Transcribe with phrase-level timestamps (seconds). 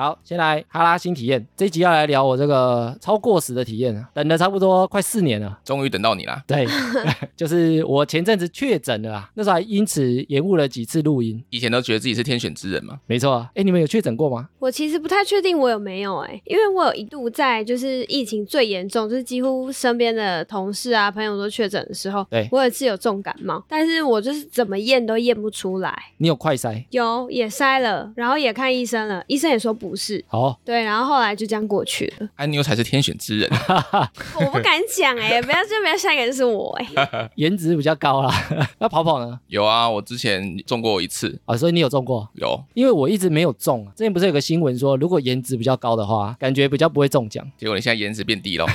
[0.00, 5.58] 好，先来哈拉新体验，这一集要来聊我这个超过时的体验啊，等了差不多快四年了。
[5.62, 6.42] 终于等到你了！
[6.46, 6.66] 对，
[7.36, 11.44] 就是我前阵子确诊了啊，那时候还因此延误了几次录音。
[11.50, 14.48] 以前都觉得自己是天选之人嘛，没错啊，哎，你们有确诊过吗？
[14.58, 25.94] 我其实不太确定我有没有哎、因为我有一度在就是疫情最严重，就是几乎身边的同事啊朋友都确诊的时候，对我也是有重感冒，但是我就是怎么验都验不出来。
[26.16, 26.82] 你有快筛？
[26.88, 32.28] 有也筛了，然后也看医生了，医生也说不是，好，对，然后后来就这样过去了。
[32.36, 33.50] 安妞才是天选之人。
[34.38, 38.32] 我不敢讲哎、 不要就不要下一个就是我哎、 颜值比较高啦。
[38.78, 39.38] 那跑跑呢？
[39.48, 42.28] 有啊，我之前中过一次，啊，所以你有中过？
[42.34, 43.92] 有，因为我一直没有中啊。
[43.96, 47.46] 之前不是有个新闻说，如果颜值比较高的话，感觉比较不会中奖。
[47.56, 48.66] 结果你现在颜值变低了。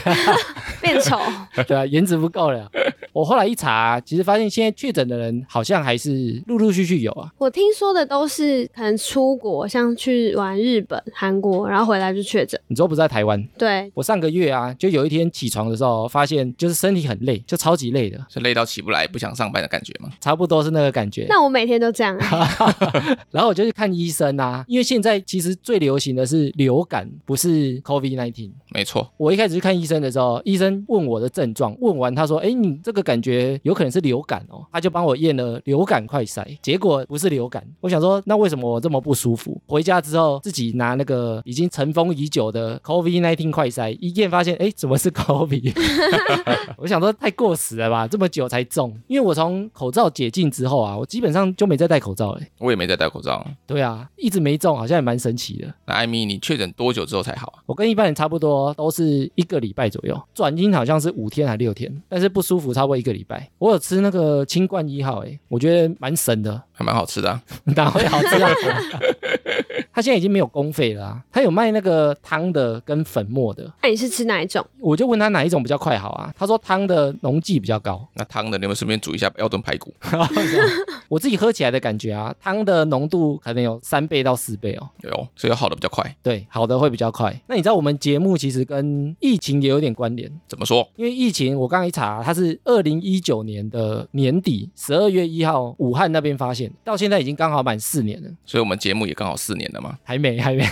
[0.81, 1.19] 变丑。
[1.67, 2.69] 对啊，颜值不够了。
[3.13, 7.31] 我后来一查，其实发现现在确诊的人好像还是陆陆续续有啊。
[7.37, 12.59] 我听说的都是可能出国，像去玩日本、韩国，然后回来就确诊。
[12.67, 13.41] 你之后不是在台湾？
[13.57, 20.09] 对，我上个月啊，就有一天起床的时候，发现就是身体很累，就超级累的，是累到起不来、不想上班的感觉吗？
[20.19, 21.25] 差不多是那个感觉。
[21.29, 23.17] 那我每天都这样、欸。
[23.31, 37.65] 然后我就去看医生啊，因为现在其实最流行的是流感，不是 COVID 1 9没错，我一开始去看医生的时候，医生问我的症状，问完他说：“哎，你这个感觉有可能是流感哦。”他就帮我验了流感快筛，结果不是流感。
[37.79, 39.59] 我想说，那为什么我这么不舒服？
[39.65, 45.73] 回家之后自己拿那个已经尘封已久的 COVID 1 9快筛，一验发现，哎，怎么是 COVID？
[46.77, 48.95] 我想说太过时了吧，这么久才中。
[49.07, 52.41] 因为我从口罩解禁之后啊，我基本上就没再戴口罩了。
[52.59, 53.43] 我也没再戴口罩。
[53.65, 55.73] 对啊，一直没中，好像也蛮神奇的。
[55.87, 57.63] 那艾米，你确诊多久之后才好啊？
[57.65, 63.49] 我跟一般人差不多，都是一个礼拜左右，转阴好像是五天还六天，但是不舒服差不多一个礼拜。
[63.57, 67.41] 我有吃那个清冠一号、欸，我觉得蛮神的，还蛮好吃的、啊。
[67.63, 68.51] 哪会好吃啊？
[69.93, 74.65] 他现在已经没有公费了啊，他有卖那个汤的跟粉末的，那你是吃哪一种？
[74.81, 76.33] 我就问他哪一种比较快好啊？
[76.37, 79.93] 他说汤的浓剂比较高，那汤的，你们顺便煮一下要炖排骨。
[81.07, 84.89] 我自己喝起来的感觉啊，汤的浓度可能有三倍到四倍哦。
[85.03, 86.13] 有，所以好的比较快。
[86.21, 87.33] 对，好的会比较快。
[87.47, 90.85] 那你知道我们节目其实跟疫情也有点关联，怎么说？
[90.97, 99.97] 因为疫情，我刚刚一查，它是二零一九年的年底十二月一号武汉那边发现，到现在已经刚好满四年了，所以我们节目也刚好四年了嘛。
[100.03, 100.63] 还没还没。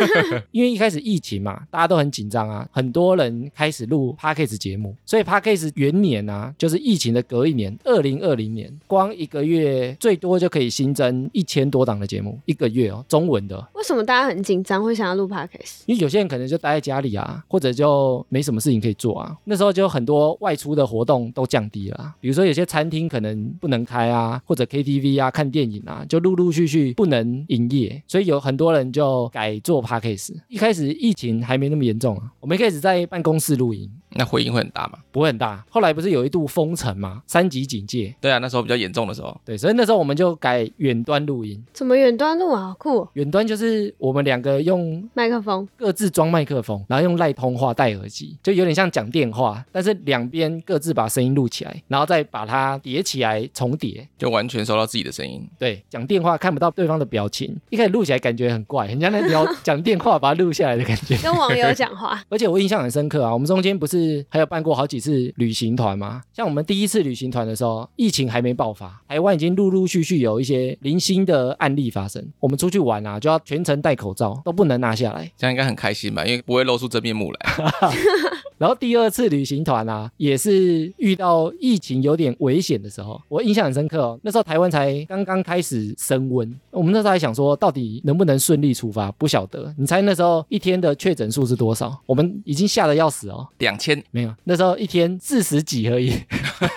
[0.50, 13.56] 因为一开始疫情嘛，大家都很紧张啊，很多人开始录 podcast 节目，所以 podcast 元年啊，就是疫情的隔一年，二零二零年，光一个月最多就可以新增一千多档的节目，一个月哦，中文的。
[13.74, 15.82] 为什么大家很紧张，会想要录 podcast？
[15.86, 19.36] 因为有些人可能就待在家里啊，或者就没什么事情可以做啊。
[19.44, 30.34] 那时候就很多外出的活动都降低了啊、比如说有些餐厅可能不能开啊，或者 KTV 啊、看电影啊，就陆陆续续不能营业，所以有很多人就改做 podcast。
[30.48, 34.98] 一开始疫情还没那么严重啊，我们一开始在办公室录音，那回音会很大吗？
[35.12, 35.64] 不会很大。
[35.70, 41.62] 后来不是有一度封城吗，三级警戒，对啊，那时候比较严重的时候，对，所以那时候我们就改远端录音。
[41.72, 42.68] 怎么远端录啊？
[42.68, 43.08] 好酷、哦！
[43.14, 54.06] 远端就是我们两个用麦克风，各自装麦克风，然后用赖通话戴耳机，就有点像讲电话，但是两边各自把声音录起来，然后再把它叠起来重叠。
[54.18, 55.46] 就完全收到自己的声音。
[55.58, 61.16] 对，讲电话看不到对方的表情，一开始录起来感觉很怪，很像在聊 讲电话把它录下来的感觉。
[61.18, 62.22] 跟网友讲话。
[62.28, 66.22] 而且我印象很深刻啊，我们中间不是还有办过好几次旅行团吗？
[66.32, 72.24] 像我们第一次旅行团的时候，疫情还没爆发，台湾已经陆陆续续有一些零星的案例发生。
[72.38, 75.30] 我们出去玩啊，就要全程戴口罩，都不能拿下来。
[75.36, 76.24] 这样应该很开心吧？
[76.24, 77.40] 因为不会露出真面目来。
[78.60, 84.20] 然后第二次旅行团啊，也是遇到疫情有点危险的时候，我印象很深刻哦。
[84.22, 89.74] 那时候台湾才刚刚开始升温，我们那时候还想说，到底能不能顺利出发，不晓得。
[89.78, 91.98] 你猜那时候一天的确诊数是多少？
[92.04, 93.48] 我们已经吓得要死哦。
[93.60, 96.12] 两千，没有，那时候一天四十几而已，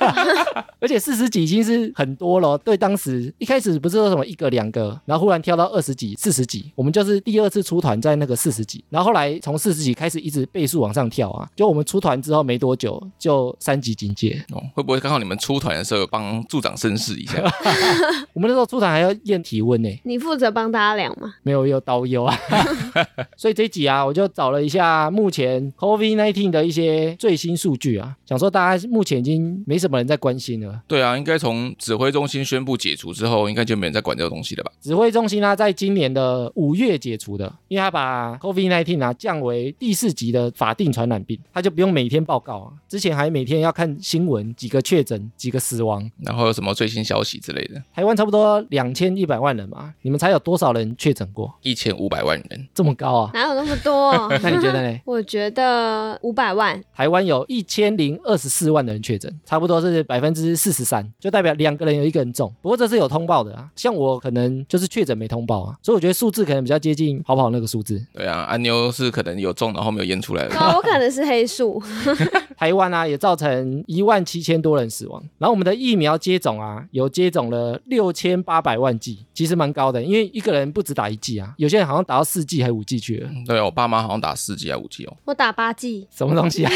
[0.80, 2.62] 而且四十几已经是很多了哦。
[2.64, 11.50] 对，当时一开始不是说什么一个两个，然后忽然跳到二十几、四十几，我们就是第二次出团在那个四十几，然后后来从四十几开始一直倍数往上跳啊。
[11.58, 17.42] 就我们出团之后没多久就三级警戒，哦，会不会刚好你们出团的时候有帮助长声势一下？
[18.32, 21.34] 我们那时候出团还要验体温呢，你负责帮大家量吗？
[21.42, 22.38] 没有有导游啊。
[23.36, 30.80] 所以这一集啊，我就找了一下目前 COVID-19 的一些最新数据啊，想说大家目前已经没什么人在关心了。
[30.88, 34.72] 对啊，应该从指挥中心宣布解除之后，应该就没人在管这个东西了吧？
[34.80, 42.74] 指挥中心呢，在今年的五月解除的，因为他把 COVID-19 啊降为第四级的法定传染病，他就不用每天报告啊。
[42.90, 46.10] 之前还每天要看新闻，几个确诊，几个死亡。
[46.22, 47.82] 然后有什么最新消息之类的？
[47.96, 51.54] 台湾差不多两千一百万人嘛，你们猜有多少人确诊过？
[51.62, 53.32] 一千五百万人，这么高啊？
[53.34, 54.14] 哪有那么多？
[54.44, 55.00] 那你觉得呢？
[55.06, 62.54] 我觉得五百万，台湾有一千零二十四万的人确诊，差不多是百分之四十三，就代表两个人有一个人中。
[62.62, 68.04] 不过这是有通报的啊，像我可能就是确诊没通报啊，所以我觉得数字可能比较接近跑跑那个数字。
[68.14, 70.56] 对啊，阿妞是可能有中，然后没有验出来的。
[70.58, 71.82] 哦，我可能是黑数，
[72.58, 85.14] 台湾啊也造成一万七千多人死亡，然后我们的疫苗接种啊有接种了六千八百万剂，其实蛮高的，因为一个人不止打一剂啊，有些人好像打到四剂还五剂去了，对啊，我爸妈好像打四剂还五剂哦。
[85.26, 86.72] 我打八剂什么东西啊？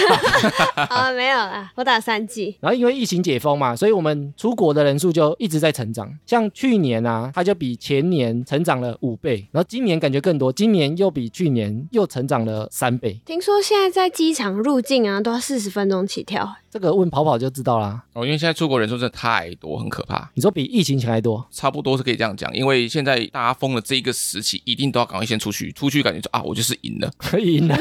[0.89, 2.55] 啊， 没有啦，我打三剂。
[2.59, 6.11] 然后因为疫情解封嘛，所以我们出国的人数就一直在成长。
[6.25, 13.19] 像去年啊，它就比前年成长了五倍，然后今年感觉更多，今年又比去年又成长了三倍。
[13.25, 16.55] 听说现在在机场入境啊，都要四十分钟起跳。
[16.69, 18.03] 这个问跑跑就知道啦。
[18.13, 20.29] 哦，因为现在出国人数真的太多，很可怕。
[20.33, 21.45] 你说比疫情前还多？
[21.51, 27.11] 差不多是可以这样讲，因为现在大家封了这一个时期，一定都要赶快先出去，出去感觉说啊，我就是赢了。
[27.17, 27.77] 可以赢了，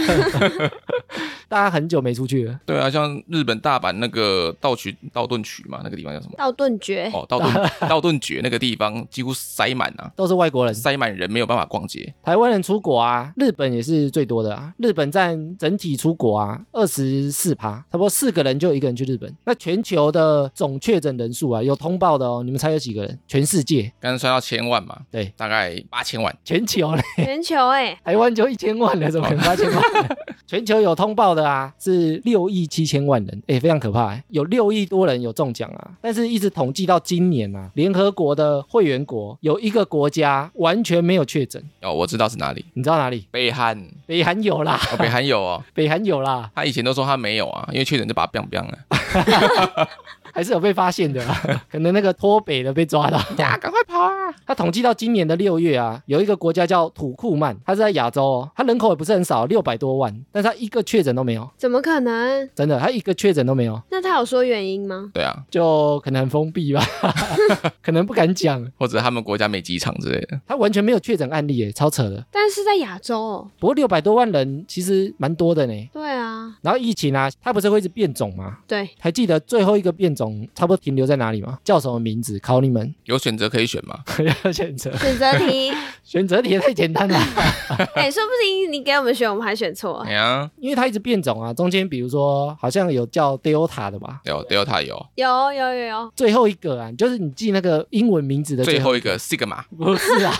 [1.48, 2.58] 大家很久没出去了。
[2.64, 6.34] 对啊，像日本大阪那个道曲道顿曲嘛，那个地方叫什么？
[6.36, 12.14] 道顿崛，哦，道顿 道顿崛那个地方几乎塞满啊，都是外国人，塞满人，没有办法逛街。
[12.22, 14.72] 台湾人出国啊，日本也是最多的啊。
[14.78, 19.32] 日本占整体出国啊二十四趴，差不多四个人就有一个人去日本。
[19.44, 23.18] 那全球的总确诊人数啊，有通报的哦，你们猜有几个人？
[23.26, 26.36] 全世界刚才算到千万嘛，对，大概八千万。
[26.44, 29.82] 全球嘞，全球哎、台湾就一千万了，怎么可能八千万？
[30.46, 35.90] 全球有通报的啊，是六亿七千万人，哎，非常可怕哎，有六亿多人有中奖啊。
[36.00, 43.26] 但是一直统计到今年啊，联合国的会员国有一个国家完全没有确诊，哦，我知道是哪里，你知道哪里？
[43.30, 43.76] 北韩。
[44.06, 49.88] 北韩有啦，哦，北韩有哦， 北韩有啦，他以前都说他没有啊，因为确诊就把他 biang biang 了。
[50.36, 51.34] 还是有被发现的啦，
[51.72, 53.16] 可能那个脱北的被抓到。
[53.38, 54.12] 呀，赶快跑啊！
[54.46, 62.46] 他统计到今年的六月啊，有一个国家叫土库曼，它是在亚洲哦，它人口也不是很少，六百多万，但是它一个确诊都没有，怎么可能？
[62.54, 65.10] 真的，它一个确诊都没有，那他有说原因吗？
[65.14, 66.84] 对啊，就可能很封闭吧，
[67.82, 70.38] 可能不敢讲，或者他们国家没机场之类的。
[70.46, 72.22] 他完全没有确诊案例耶，超扯的。
[72.30, 73.50] 但是在亚洲哦。
[73.58, 75.88] 不过六百多万人其实蛮多的呢。
[75.94, 78.58] 对啊，然后疫情啊，它不是会一直变种吗？
[78.68, 81.58] 对，还记得最后一个变种差不多停留在哪里吗？
[81.64, 82.38] 叫什么名字？
[82.38, 83.98] 考你们有选择可以选吗？
[84.44, 85.72] 有选择，选择题。
[86.04, 87.18] 选择题也太简单了。
[87.96, 90.12] 哎、说不定你给我们选，我们还选错哎。
[90.12, 100.32] 呀，因为它一直变种啊，中间比如说好像有叫 Delta 的吧，有 Delta 有，有有有有，最后一个啊，就是你记那个英文名字的最后一个 Sigma 不是啊，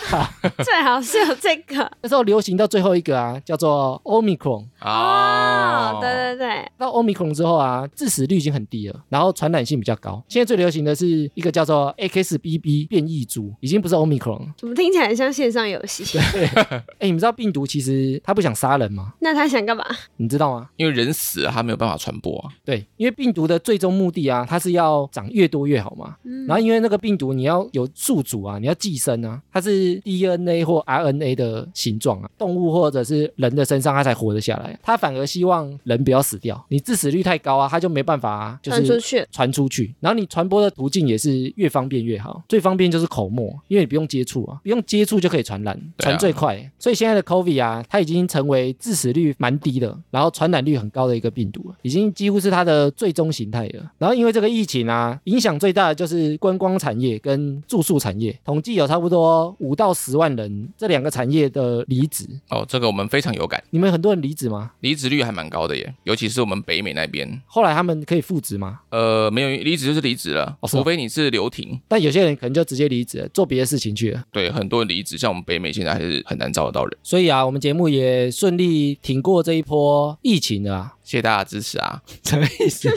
[0.63, 4.65] 最好是有这个那时候流行到最后一个啊，叫做 Omicron。
[4.81, 5.99] 哦。
[5.99, 10.23] 对对对，到 Omicron 之后啊，致死率已经很低了，然后传染性比较高。
[10.27, 14.53] 现在最流行的是一个叫做 XBB 变异株，已经不是 Omicron 了。
[14.57, 16.03] 怎么听起来很像线上游戏？
[16.33, 19.13] 对哎，你们知道病毒其实它不想杀人吗？
[19.19, 19.85] 那它想干嘛？
[20.17, 20.69] 你知道吗？
[20.77, 22.49] 因为人死了，它没有办法传播啊。
[22.65, 26.15] 对，因为病毒的最终目的啊，它是要长越多越好嘛。
[26.23, 34.77] 嗯然后因为那个病毒你要有宿主啊，你要寄生啊，它是 DNA 或 RNA 的形状啊，动物或者是人的身上它才活得下来。
[34.81, 39.93] 它反而希望人不要死掉，你致死率太高啊，它就没办法啊，就是传出去，传出去。
[39.99, 46.71] 然后你传播的途径也是越方便越好，最方便就是口沫，因为你不用接触啊，不用接触就可以传染，传最快。
[46.79, 53.91] 所以现在的 COVID 啊，它已经成为致死率蛮低的，然后传染率很高的一个病毒了，已经几乎是它的最终形态了。
[53.97, 62.25] 然后因为这个疫情啊，影响最大的就是观光产业跟住宿产业，统计有差不多五到十万人这两个产业的离职。
[62.49, 64.71] 哦，这个我们非常有感，你们很多人离职吗？
[64.81, 67.41] 离职率还蛮高的耶，尤其是我们北美那边。
[67.45, 68.79] 后来他们可以复职吗？
[68.89, 71.79] 呃，没有离职就是离职了，除非你是留停。
[71.87, 74.23] 但有些人可能就直接离职，做别的事情去了。
[74.31, 76.97] 对，很多人离职，像我们北美现在还是很难招得到人。
[77.03, 80.93] 所以啊，我们节目也顺利挺过这一波疫情的啊。
[81.03, 82.89] 谢谢大家支持啊， 什么意思？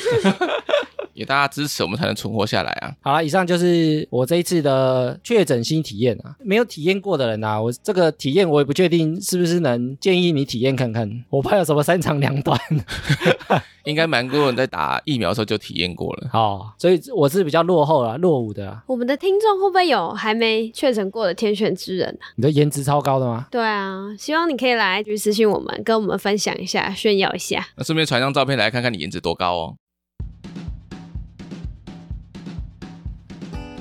[1.21, 2.91] 有大家支持，我们才能存活下来啊。
[3.03, 6.35] 好了，以上就是我这一次的确诊新体验啊。
[6.43, 11.25] 没有体验过的人啊，我这个体验我也不确定是不是能建议你体验看看。
[11.29, 12.59] 我怕有什么三长两短。
[13.85, 16.29] 应该蛮多人在打疫苗的时候就体验过了。
[16.33, 18.83] 好，所以我是比较落后了，落伍的啊。
[18.87, 22.25] 我们的听众会不会有还没确诊过的天选之人啊？
[22.37, 23.47] 你的颜值超高的吗？
[23.51, 27.67] 对啊，希望你可以来去私信我们，跟我们分享一下，炫耀一下。
[27.77, 29.77] 那顺便传张照片来看看你颜值多高哦。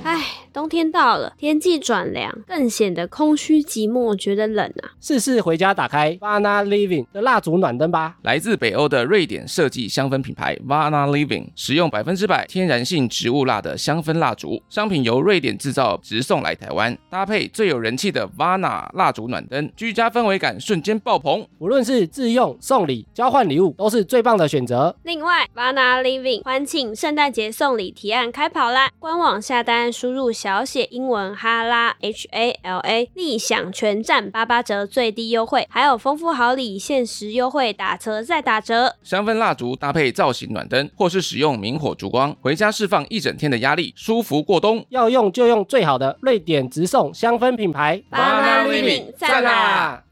[0.04, 4.90] 唉，冬天到了，天气转凉，更显得空虚寂寞，觉得冷啊。
[5.00, 8.16] 试试回家打开 Vana Living 的蜡烛暖灯吧。
[8.22, 21.46] 来自北欧的瑞典设计香氛品牌 Vana Living，使用百分之百天然性植物蜡的香氛蜡烛，商品由瑞典制造，直送来台湾，搭配最有人气的 Vana 蜡烛暖灯，居家氛围感瞬间爆棚。
[21.58, 24.96] 无论是自用、送礼、交换礼物，都是最棒的选择。
[25.04, 28.90] 另外，Vana Living 欢庆圣诞节送礼提案开跑啦！
[28.98, 38.96] 官网下单输入小写英文哈拉 H A L A，立享全站八八折最低优惠，还有丰富好礼限时优惠，打折再打折。
[39.02, 44.82] 香氛蜡烛搭配造型暖灯，或是使用明火烛光，回家释放一整天的压力，舒服过冬。
[44.88, 50.04] 要用就用最好的瑞典直送香氛品牌 Vana Living 赞啦！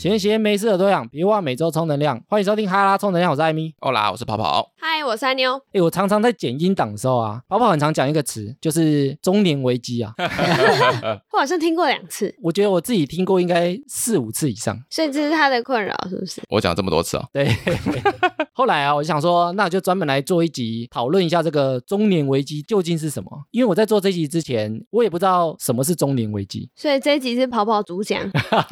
[0.00, 2.18] 闲闲没事的多养，别忘每周充能量。
[2.26, 3.74] 欢迎收听哈拉充能量，我是艾米。
[3.80, 4.72] 欧啦，我是跑跑。
[4.78, 5.60] 嗨，我是阿妞。
[5.74, 10.14] 哎，我常常在剪音档的时候啊，跑跑很常讲一个词，就是中年危机啊。
[11.30, 14.74] 我好像听过两次，我觉得我自己听过应该四五次以上。
[14.88, 16.40] 所以这是他的困扰，是不是？
[16.48, 17.28] 我讲这么多次哦。
[17.30, 17.54] 对，
[18.60, 23.30] 后来啊，我就想说，那就专门来做一集，讨论一下这个中年危机究竟是什么。
[23.52, 28.20] 因为我在做这集之前，我也不知道什么是中年危机，所以这一集是跑跑主讲。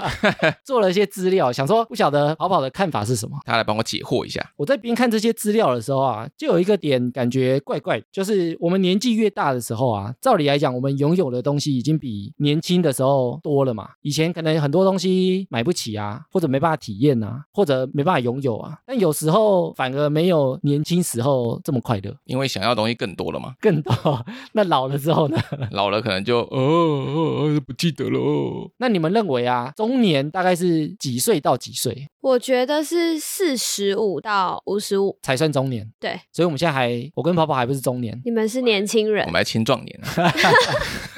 [0.62, 3.38] 做了一些资料，想说不晓得跑跑的看法是什么。
[3.46, 4.46] 他来帮我解惑一下。
[4.58, 13.88] 我在边看这些资料的时候啊，就有一个点感觉怪怪，就是我们年纪越大的时候啊，照理来讲，我们拥有的东西已经比年轻的时候多了嘛。
[14.02, 18.76] 以前可能很多东西买不起啊，或者没办法体验啊，或者没办法拥有啊。
[18.84, 23.54] 但有时候反而没有年轻时候这么快乐，因为想要的东西更多了嘛。
[23.60, 23.94] 更多。
[24.50, 25.38] 那老了之后呢？
[25.70, 28.68] 老了可能就哦哦哦不记得了哦。
[28.78, 35.16] 那你们认为啊，中年大概是几岁到几岁我觉得是四十五到五十五。
[35.22, 35.88] 才算中年？
[36.00, 38.20] 对，所以我们现在还，我跟跑跑还不是中年。
[38.24, 40.32] 你们是年轻人我，们还青壮年啊。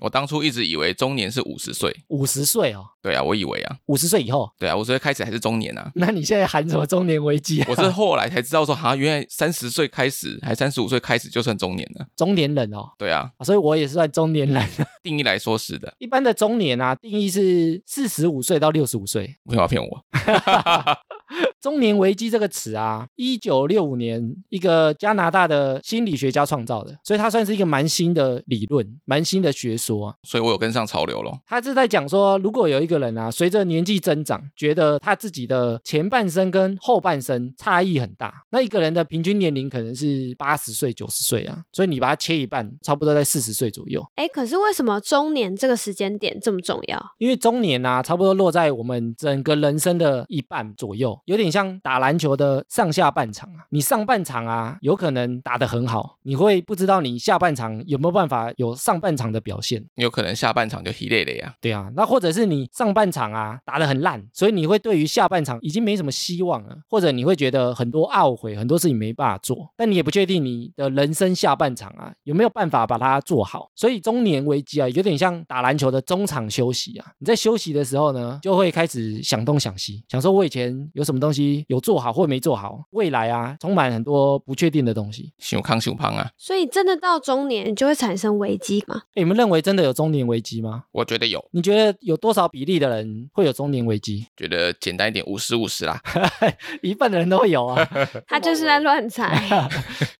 [0.00, 5.90] 我当初一直以为中年是五十岁，五十岁哦，对啊，我以为啊，五十岁以后，对啊，五十岁开始还是中年啊。
[5.96, 7.66] 那你现在喊什么中年危机、啊？
[7.68, 12.06] 我是后来才知道说，哈，原来三十岁开始，还三十五岁开始就算中年了。
[12.16, 14.66] 中年人哦，对啊，啊所以我也是算中年人。
[15.02, 19.22] 定义来说是的，一般的中年啊，定义是四十五岁到六十五岁。
[19.44, 20.04] 为什么要骗我？
[21.60, 30.14] 中年危机这个词啊，一九六五年一个加拿大的心理学家创造的，所以它算是一个蛮新的理论，蛮新的学说啊。
[30.22, 31.38] 所以我有跟上潮流咯。
[31.46, 44.02] 他是在讲说，如果有一个人啊，随着年纪增长，觉得他自己的前半生跟后半生差异很大，那一个人的平均年龄可能是八十岁、九十岁啊，所以你把它切一半，差不多在四十岁左右。
[44.14, 47.14] 哎，可是为什么中年这个时间点这么重要？
[47.18, 53.64] 因为中年啊，差不多落在我们整个人生的一半左右，有点像打篮球的上下半场啊。
[53.70, 59.84] 你上半场啊，有可能打得很好，你会不知道你下半场有没有办法有上半场的表现。
[59.96, 61.54] 有可能下半场就疲累了呀。
[61.60, 73.70] 对啊，那或者是你上半场啊打得很烂，所以你会对于下半场已经没什么希望了，或者你会觉得很多懊悔，很多事情没办法做，但你也不确定你的人生下半场啊有没有办法把它做好。
[73.74, 77.06] 所以中年危机啊，有点像打篮球的中场休息啊。
[77.18, 85.32] 你在休息的时候呢，就会开始想东想西，想说我以前有什么东西有做好或没做好，未来啊充满很多不确定的东西。
[85.38, 89.02] 小康小胖啊，所以真的到中年就会产生危机吗？
[89.14, 90.84] 诶你们认为真的有中年危机吗？
[90.92, 94.26] 我觉得有，你觉得有多少比例的人会有中年危机？
[94.36, 96.00] 觉得简单一点，五十五十啦。
[96.82, 97.86] 一半的人都会有啊。
[98.26, 99.48] 他就是在乱猜。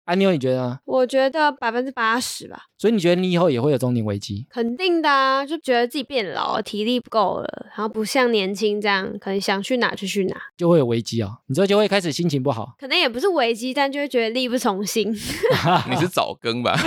[0.05, 0.79] 安 妞，你觉得呢？
[0.85, 4.47] 我觉得百分之八十吧，所以你觉得你以后也会有中年危机？
[4.51, 12.75] 肯定的啊，就觉得自己变老了，体力不够了，然后不像年轻这样，可能想去哪就去哪，就会有危机哦，你之后就会开始心情不好。
[12.79, 15.11] 可能也不是危机，但就会觉得力不从心。
[15.91, 16.79] 你是早更吧？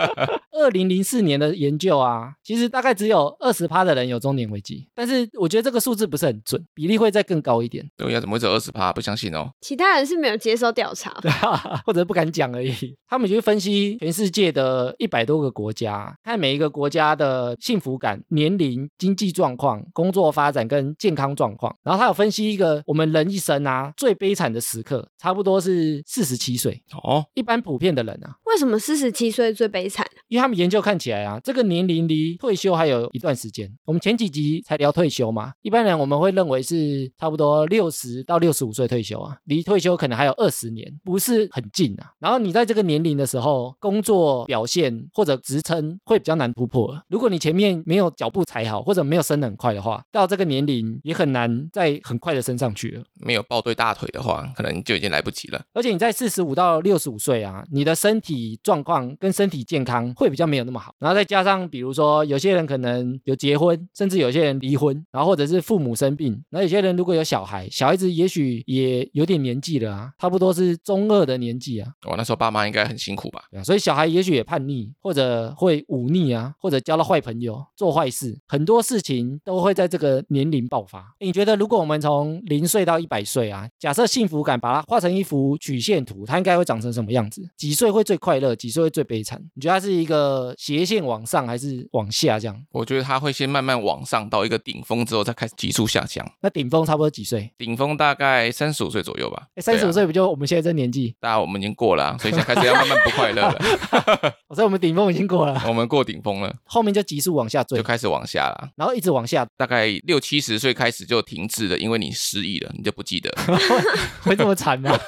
[0.60, 8.92] 二零零四年的研究啊，其实大概只有二十趴的人有中年危机，但是我觉得这个数字不是很准，比例会再更高一点，对呀，怎么会只有二十趴？
[8.92, 9.50] 不相信哦。
[9.60, 11.30] 其他人是没有接受调查的。
[11.86, 12.72] 或者不敢讲而已。
[13.08, 26.80] 他们就会分析全世界的一百多个国家，看每一个国家的幸福感、年龄、经济状况、工作发展跟健康状况，然后他有分析一个我们人一生啊最悲惨的时刻，差不多是四十七岁。
[27.02, 30.06] 哦，一般普遍的人啊，为什么四十七岁最悲惨？
[30.28, 33.70] 因为他们研究看起来啊，这个年龄离退休还有一段时间。
[33.84, 42.12] 我们前几集才聊退休嘛，一般人我们会认为是差不多六十到六十五岁退休啊，离退休可能还有二十年，不是很近啊。
[42.18, 47.00] 然后你在这个年龄的时候，工作表现或者职称会比较难突破。
[47.08, 53.04] 如果你前面没有脚步踩好，或者没有升得很快的话，到这个年龄也很难再很快的升上去了。
[53.14, 55.62] 没有抱对大腿的话，可能就已经来不及了。
[55.72, 60.94] 而且你在四十五到六十五岁啊，你的身体状况跟身体健康会比较没有那么好。
[60.98, 66.42] 然后再加上，比如说有些人可能有结婚，甚至有些人离婚，然后或者是父母生病。
[66.50, 71.92] 那有些人如果有小孩，小孩子也许也有点年纪了啊，差不多是中二的年纪啊。
[72.08, 73.44] 我那时候爸妈应该很辛苦吧？
[73.50, 81.14] 对啊，所以小孩也许也叛逆，或者会忤逆啊，或者交了坏朋友，做坏事，很多事情都会在这个年龄爆发。
[81.20, 87.42] 你觉得，如果我们从零岁到一百岁啊，假设幸福感把它画成一幅曲线图，它应该会长成什么样子？
[87.56, 88.54] 几岁会最快乐？
[88.54, 89.42] 几岁会最悲惨？
[89.54, 92.56] 你觉得它是一个斜线往上还是往下这样？
[92.72, 96.26] 我觉得它会先慢慢往上到一个顶峰之后，再开始急速下降。
[96.40, 97.52] 那顶峰差不多几岁？
[97.56, 99.46] 顶峰大概三十五岁左右吧。
[99.54, 101.14] 哎，三十五岁不就我们现在这年纪？
[101.20, 103.58] 大家我们已经过了啊、所以现在开始要慢慢不快乐了。
[104.54, 108.68] 所以我们顶峰已经过了， 我们过顶峰了，后面就急速往下坠就，开始往下了。
[108.76, 113.30] 然后一直往下，大概六七十岁开始就停滞了，因为你失忆了，你就不记得。
[114.22, 114.98] 会这么惨吗？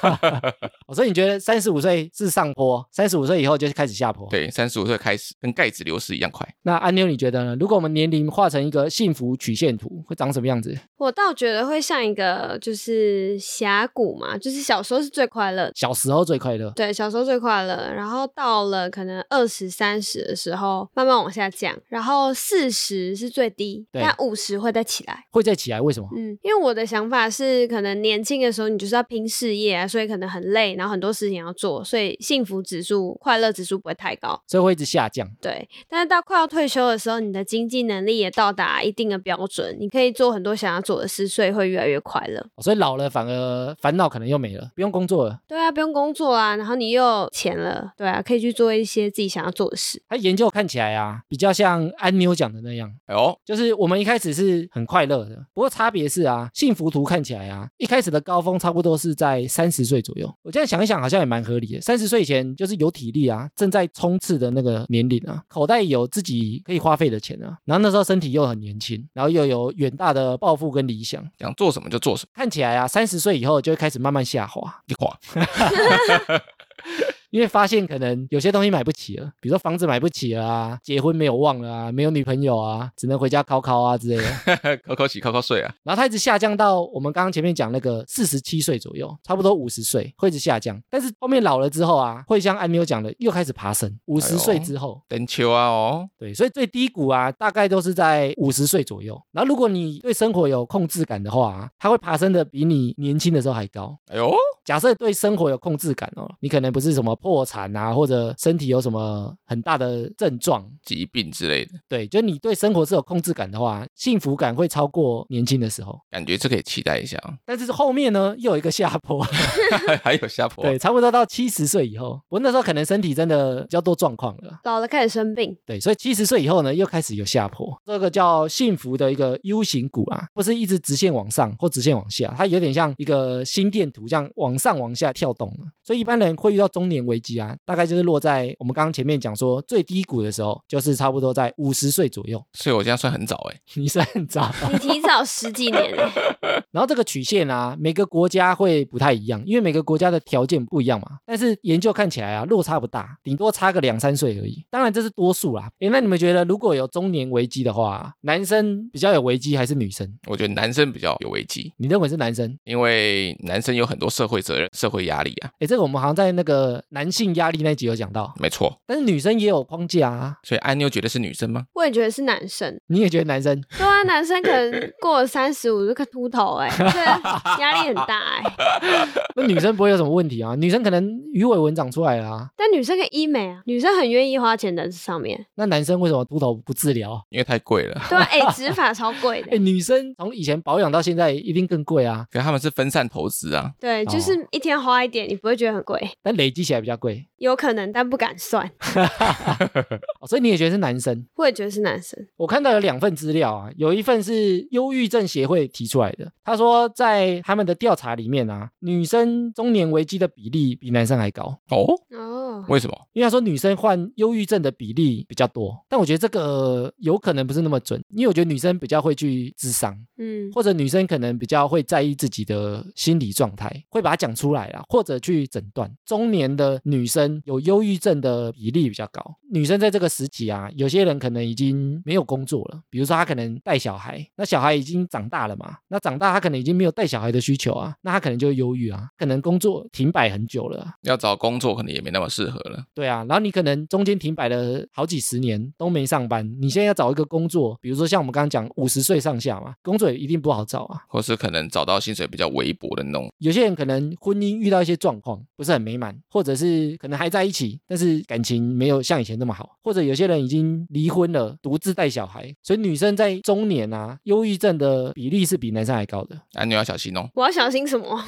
[0.87, 4.29] 哦所以你觉得三十五岁是上坡，三十五岁以后就开始下坡？。
[4.29, 6.47] 对，三十五岁开始跟钙质流失一样快。
[6.63, 7.57] 那安妞你觉得呢？
[7.59, 10.77] 如果我们年龄画成一个幸福曲线图，会长什么样子？
[10.97, 15.71] 我倒觉得会像一个就是峡谷嘛，就是小时候是最快乐的。
[15.75, 25.25] 小时候最快乐，对，小时候最快乐，然后到了可能二十三十的时候，慢慢往下降，然后四十是最低，对但五十会再起来。
[25.31, 25.81] 会再起来？
[25.81, 26.07] 为什么？
[26.15, 34.41] 嗯，因为我的想法是，可能年轻的时候你就是要拼事业啊，所以可能很累，然后很多事情要做，所以幸福指数、快乐指数不会太高。
[34.47, 35.27] 所以会一直下降。
[35.41, 42.39] 对，但是到快要退休的时候，你的经济能力也到达一定的标准，你可以做很多想要做的事，所以会越来越快乐。
[42.55, 45.39] 哦所以老了反而烦恼可能又没了，不用工作了。
[45.47, 50.01] 对啊，不用工作啊，然后你又有钱了，对啊，可以去做一些自己想要做的事。
[50.07, 60.33] 他研究看起来啊，比较像安妞讲的那样，哎呦，就是我们一开始是很快乐的，不过差别是啊，幸福图看起来啊，一开始的高峰差不多是在三十岁左右。
[60.43, 61.81] 我现在想一想，好像也蛮合理的。
[61.81, 74.81] 三十岁以前就是有体力啊，正在冲刺的那个年龄啊，口袋有自己可以花费的钱啊，然后那时候身体又很年轻，然后又有远大的抱负跟理想，想做什么就做什么，看起来啊，三十岁以后就会开始慢慢下滑。
[74.87, 75.17] 一垮。
[77.33, 84.77] 因为发现可能有些东西买不起了，比如说房子买不起了啊，结婚没有望了啊，没有女朋友啊，只能回家考考啊之类的。
[84.85, 85.73] 考考洗，考考睡啊。
[85.81, 90.79] 然后它一直下降到我们刚刚前面讲那个四十七岁左右，差不多五十岁会一直下降。
[90.91, 93.91] 但是后面老了之后啊，会像安妞讲的，又开始爬升。
[94.05, 99.19] 五十岁之后，等秋啊哦，对，所以最低谷啊，大概都是在五十岁左右。
[99.31, 103.97] 然后如果你对生活有控制感的话、啊，它会爬升的比你年轻的时候还高。
[104.11, 104.31] 哎呦，
[104.63, 115.97] 假设对生活有控制感哦，你可能不是什么破产啊，或者身体有什么很大的症状，疾病之类的，对，就你对生活是有控制感的话，幸福感会超过年轻的时候。
[116.11, 117.33] 感觉这可以期待一下啊。
[117.45, 119.25] 但是后面呢，又有一个下坡，
[120.03, 135.67] 还有下坡，对，差不多到七十岁以后，我那时候可能身体真的比较多状况了，老了开始生病，对，所以七十岁以后呢，又开始有下坡，这个叫幸福的一个 U 型股啊，不是一直直线往上或直线往下，它有点像一个心电图，这样往上往下跳动了。
[135.83, 142.43] 所以一般人会遇到中年危机啊，大概就是落在我们刚刚前面讲说最低谷的时候，就是差不多在五十岁左右。
[142.53, 143.59] 所以我这样算很早哎。
[143.75, 146.11] 你算很早，你提早十几年欸
[146.71, 151.07] 然后这个曲线啊，每个国家会不太一样，因为每个国家的条件不一样嘛。
[151.25, 154.65] 但是研究看起来啊，落差不大，顶多差个两三岁而已。
[154.69, 155.69] 当然这是多数啦。
[155.79, 160.07] 哎，那你们觉得如果有中年危机的话，男生比较有危机还是女生？
[160.27, 162.57] 我觉得男生比较有危机，你认为是男生？
[162.63, 165.49] 因为男生有很多社会责任、社会压力啊。
[165.59, 170.37] 哎，这个我们好像在那个男性压力那集有讲到，没错，但是女生也有框架啊。
[170.43, 171.63] 所以安妞觉得是女生吗？
[171.73, 172.79] 我也觉得是男生。
[172.87, 173.61] 你也觉得男生？
[173.77, 177.19] 对啊，男生可能过了三十五就看秃头、欸，哎，
[177.55, 178.43] 这压力很大、哎。
[179.35, 180.55] 那女生不会有什么问题啊？
[180.55, 182.49] 女生可能鱼尾纹长出来了啊。
[182.55, 185.45] 但女生可以医美啊，女生很愿意花钱在这上面。
[185.55, 187.21] 那男生为什么秃头不治疗？
[187.29, 188.01] 因为太贵了。
[188.09, 189.57] 对啊，哎、植发超贵的哎。
[189.63, 195.99] 女生从以前保养到现在一定更贵啊，可是他们是分散投资啊，对，就是一天花一点，你不会觉得很贵。
[196.21, 198.69] 但累积起来比较较贵，有可能，但不敢算。
[200.21, 201.25] 哦所以你也觉得是男生？
[201.35, 202.17] 我也觉得是男生。
[202.37, 212.97] 我看到有两份资料啊，有一份是忧郁症协会提出来的，他说在他们的调查里面啊，女生中年危机的比例比男生还高，哦，哦，为什么？
[213.13, 225.91] 因为他说女生患忧郁症的比例比较多，但我觉得这个有可能不是那么准，因为我觉得女生比较会去智商，嗯，或者女生可能比较会在意自己的心理状态，会把它讲出来啊，或者去诊断。
[226.05, 229.35] 中年的女生有忧郁症的比例比较高。
[229.51, 240.93] 女生在这个时期啊，有些人可能已经没有工作了，比如说她可能带小孩，那小孩已经长大了嘛，那长大她可能已经没有带小孩的需求啊，那她可能就会忧郁啊，可能工作停摆很久了啊。
[241.03, 242.83] 要找工作可能也没那么适合了。
[242.95, 251.01] 对啊，然后你可能中间停摆了好几十年都没上班，你现在要找一个工作，比如说像我们刚刚讲五十岁上下嘛，工作也一定不好找啊。
[251.07, 256.62] 或是可能找到薪水比较微薄的那种，有些人可能婚姻遇到一些状况不是很美满，或者是
[256.99, 266.35] 可能还在一起，但是感情没有像以前那么好，或者有些人已经离婚了，独自带小孩，所以女生在中年啊，忧郁症的比例是比男生还高的。
[266.53, 267.29] 啊，你要小心哦。
[267.33, 268.05] 我要小心什么？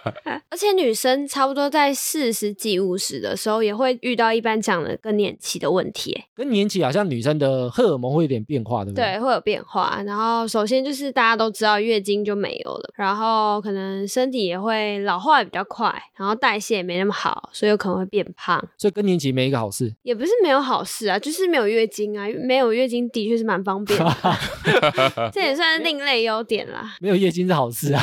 [0.50, 6.24] 而且女生差不多在四十几、五十的时候，也会遇到一般讲的更年期的问题。
[6.34, 9.04] 更年期好像女生的荷尔蒙会有点变化，对不对？
[9.04, 10.02] 对，会有变化。
[10.04, 18.62] 然后首先就是大家都知道月经就没有了，然后可能身体也会老化也比较快，然后代谢也没那么好，所以有可能会变胖。
[18.78, 19.94] 所以更年期没一个好事。
[20.02, 24.36] 也不是没有好事啊，就是没有月经啊，没有月经的确是蛮方便的，
[25.32, 26.96] 这也算是另类优点啦。
[27.00, 28.02] 没有月经是好事啊。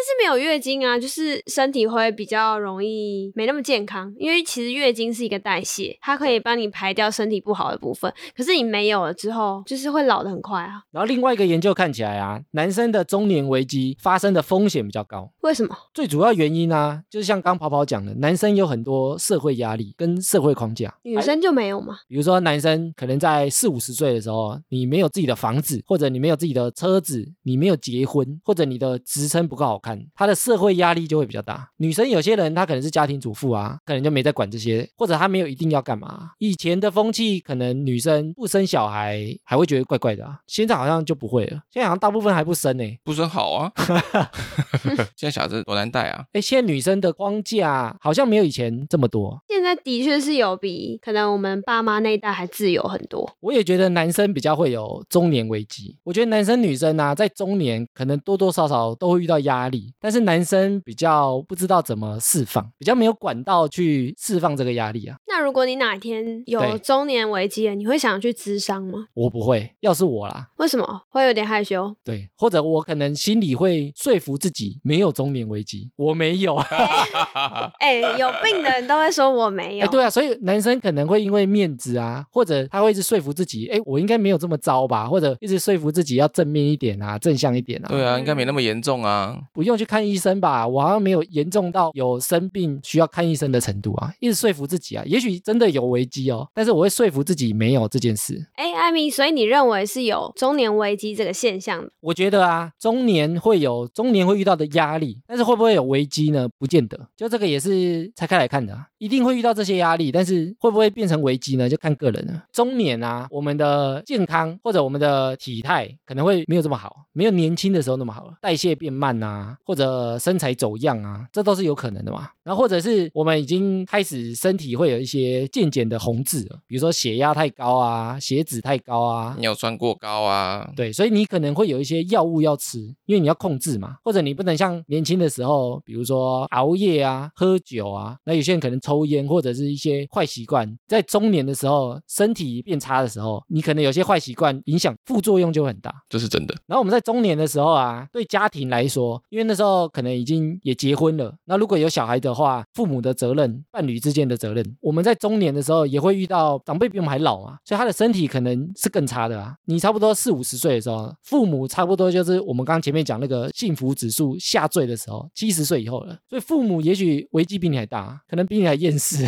[0.00, 8.10] 对但是没有月经啊，就是身体会比较容易没那么健康，因为其实月经是一个代谢，它可以帮你排掉身体不好的部分。
[8.34, 10.82] 可是你没有了之后，就是会老得很快啊。
[10.90, 15.30] 然后另外一个研究看起来啊，男生的中年危机发生的风险比较高。
[15.42, 15.76] 为什么？
[15.92, 20.94] 最主要原因啊，就是像刚跑跑讲的，男生有很多社会压力跟社会框架。
[21.02, 21.98] 女生就没有吗？
[22.08, 31.70] 比如说，男生可能在四五十岁的时候，你没有自己的房子，或者你没有自己的车子，你没有结婚，或者你的职称不够好看，他的社会压力就会比较大。
[31.78, 36.30] 女生有些人她可能是家庭主妇啊，可能就没在管这些，或者她没有一定要干嘛。
[36.38, 43.72] 以前的风气可能女生不生小孩还会觉得怪怪的啊，现在好像就不会了，现在好像大部分还不生呢、不生好啊。
[45.16, 46.24] 现在小孩子多难带啊。
[46.32, 49.42] 哎，现在女生的框架好像没有以前这么多。
[49.48, 53.30] 现在的确是有比可能我们爸妈那一代还自由很多。
[53.40, 55.96] 我也觉得男生比较会有中年危机。
[56.04, 65.16] 我觉得男生女生啊，在中年可能多多少少都会遇到压力，但是男生比较不知道怎么释放，比较没有管道去释放这个压力啊。
[65.26, 69.06] 那如果你哪一天有中年危机了，你会想去咨商吗？
[69.14, 71.94] 我不会，要是我啦，为什么会有点害羞？
[72.04, 76.56] 对，或者我可能心里会说服自己没有中年危机，我没有。
[77.80, 79.84] 哎、有病的人都会说我没有。
[79.84, 87.88] 哎，对啊，所以男生可能会因为面子啊，或者他会一直说服自己，哎，我应该没有这么糟吧，或者一直说服自己要正面一点啊，正向一点啊。
[87.88, 89.38] 对啊，应该没那么严重啊。
[89.52, 98.46] 不用去看医生吧，我好像没有严重到有生病需要看医生的程度啊，一直说服自己啊，也许真的有危机哦，但是我会说服自己没有这件事。
[98.54, 101.90] 哎，艾米，所以你认为是有中年危机这个现象的？
[102.00, 106.48] 我觉得啊，中年会有中年会遇到的压力，但是会不会有危机呢？
[106.58, 111.66] 不见得，就这个也是拆开来看的啊，一定会遇到这些压力，但是会不会变成危机呢？
[111.66, 112.44] 就看个人了。
[112.52, 122.28] 中年啊，我们的健康或者我们的体态可能会没有这么好，没有年轻的时候那么好了，代谢变慢啊，或者身材走样啊，这都是有可能的嘛。
[122.44, 145.94] 然后或者是我们已经开始身体会有一些渐渐的红痣了，比如说血压太高啊，血脂太高啊，尿酸过高啊，对，所以你可能会有一些药物要吃，因为你要控制嘛，或者你不能像年轻的时候，比如说熬夜啊、喝酒啊，那有些人可能抽烟或者是一些坏习惯，在中年的时候，身体变差的时候，你可能有些坏习惯影响副作用就会很大。
[146.08, 146.54] 这是真的。
[146.66, 159.54] 然后我们在中年的时候啊，对家庭来说，因为那时候可能已经也结婚了，那如果有小孩的话，父母的责任、伴侣之间的责任，我们在中年的时候也会遇到长辈比我们还老嘛，所以他的身体可能是更差的啊。
[159.66, 169.24] 你差不多四五十岁的时候，父母差不多就是我们刚刚前面讲那个幸福指数下坠的时候，七十岁以后了，所以父母也许危机比你还大，可能比你还厌世。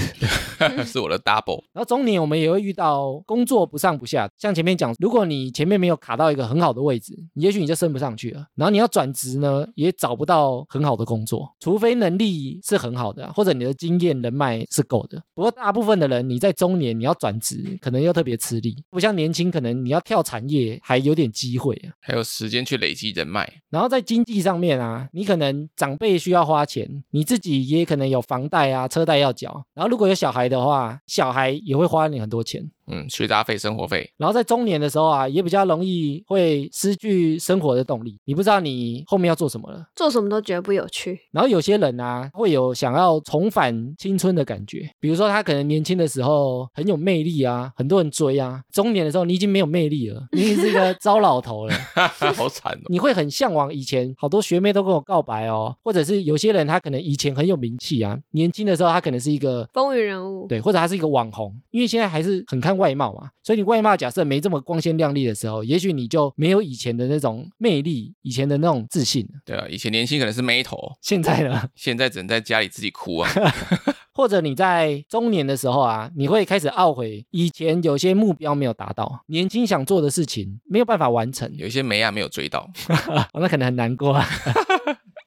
[0.84, 1.62] 是我的 double。
[1.72, 8.46] 然后中年我们也会遇到工作不上不下，像前面讲，如果你前面没有卡到一个很好的位置，也许你就升不上去了。
[8.54, 15.22] 然后你要转职呢，也找不到很好的工作，除非能力是很好的，或者你的经验人脉是够的。
[15.34, 21.92] 不过大部分的人，你在中年你要转职，可能又特别吃力，不像年轻，可能你要跳产业还有点机会啊。
[22.00, 29.32] 还有时间去累积人脉，然后在经济上面啊，你可能长辈需要花钱，你自己也可能有房贷啊、车贷要
[29.74, 32.70] 然后如果有小孩的话，小孩也会花你很多钱。
[32.92, 39.82] 嗯，学杂费、生活费，然后在中年的时候啊，也比较容易会失去生活的动力，你不知道你后面要做什么了。
[39.96, 41.18] 做什么都觉得不有趣。
[41.32, 51.74] 然后有些人啊，会有想要重返青春的感觉，比如说他可能年轻的时候很有魅力啊，很多人追啊，中年的时候你已经没有魅力了，你已经是一个糟老头了。
[52.36, 52.82] 好惨哦。
[52.88, 69.24] 你会很向往以前好多学妹都跟我告白哦，或者是有些人他可能以前很有名气啊，年轻的时候他可能是一个风云人物，对，或者他是一个网红，因为现在还是很看外貌嘛，所以你外貌假设没这么光鲜亮丽的时候，也许你就没有以前的那种魅力，以前的那种自信。
[69.44, 73.30] 对啊，以前年轻可能是妹头，现在呢， 现在只能在家里自己哭啊。
[74.14, 82.68] 或者你在中年的时候啊，你会开始懊悔以前有些目标没有达到，年轻想做的事情没有办法完成，有一些没啊没有追到，
[83.32, 84.26] 哦那可能很难过啊。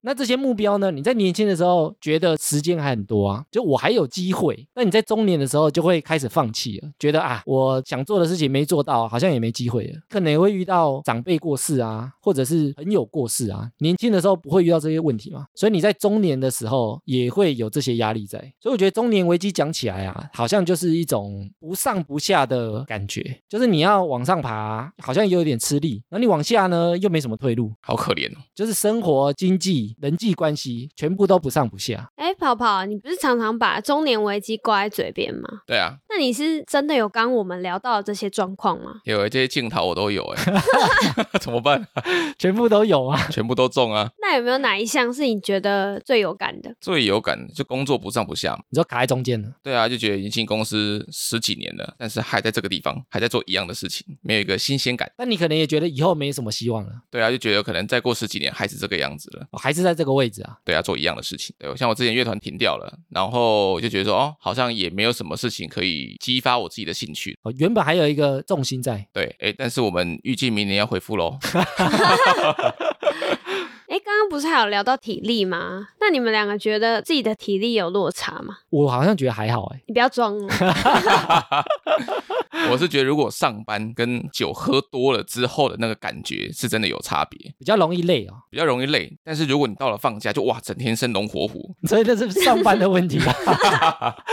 [0.05, 0.91] 那这些目标呢？
[0.91, 4.67] 你在年轻的时候觉得时间还很多啊，就我还有机会。
[4.75, 9.99] 那你在中年的时候就会开始放弃了，觉得啊，我想做的事情没做到，好像也没机会了。
[10.07, 13.67] 可能也会遇到长辈过世啊，或者是朋友过世啊。
[13.79, 18.37] 年轻的时候不会遇到这些问题嘛，所以你在中年的时候也会有这些压力在。
[18.59, 28.37] 所以我觉得中年危机讲起来啊，好像就是一种不上不下的感觉，就是你要往上爬，好像也有点吃力，然后你往下呢又没什么退路，好可怜哦。
[28.53, 32.09] 就是生活、经济、人际关系全部都不上不下。
[32.15, 35.41] 哎，跑跑，你不是常常把中年危机挂在嘴边吗？
[35.67, 39.01] 对啊，那你是真的有刚我们聊到的这些状况吗？
[39.05, 40.43] 有欸这些镜头我都有哎，
[41.39, 41.85] 怎么办？
[42.39, 43.19] 全部都有啊。
[43.31, 44.09] 全部都中啊！
[44.21, 46.73] 那有没有哪一项是你觉得最有感的？
[46.79, 48.61] 最有感就工作不上不下嘛。
[48.69, 55.11] 你说卡在中间了，对啊，就觉得已经进公司十几年了，但是还在这个地方，还在做一样的事情，没有一个新鲜感。
[55.17, 59.45] 那你可能也觉得以后没什么希望了，对啊，就觉得可能再过十几年还是这个样子了。
[59.51, 60.57] 哦还是在这个位置啊。
[60.65, 61.55] 对啊，做一样的事情。
[61.57, 67.37] 对，像我之前乐团停掉了，然后我就觉得说，哦，好像也没有什么事情可以激发我自己的兴趣。
[67.43, 71.37] 哦，原本还有一个重心在，对，哎，但是我们预计明年要回复喽。
[73.95, 75.87] 哎，刚刚不是还有聊到体力吗？
[76.01, 78.57] 那你们两个觉得自己的体力有落差吗？
[78.69, 79.81] 我好像觉得还好哎。
[79.87, 80.49] 你不要装哦。
[82.69, 89.17] 我是觉得，如果上班跟酒喝多了之后的那个感觉，是真的有差别，比较容易累哦，比较容易累。
[89.23, 94.13] 但是如果你到了放假，就哇，整天生龙活虎，所以这是上班的问题啊。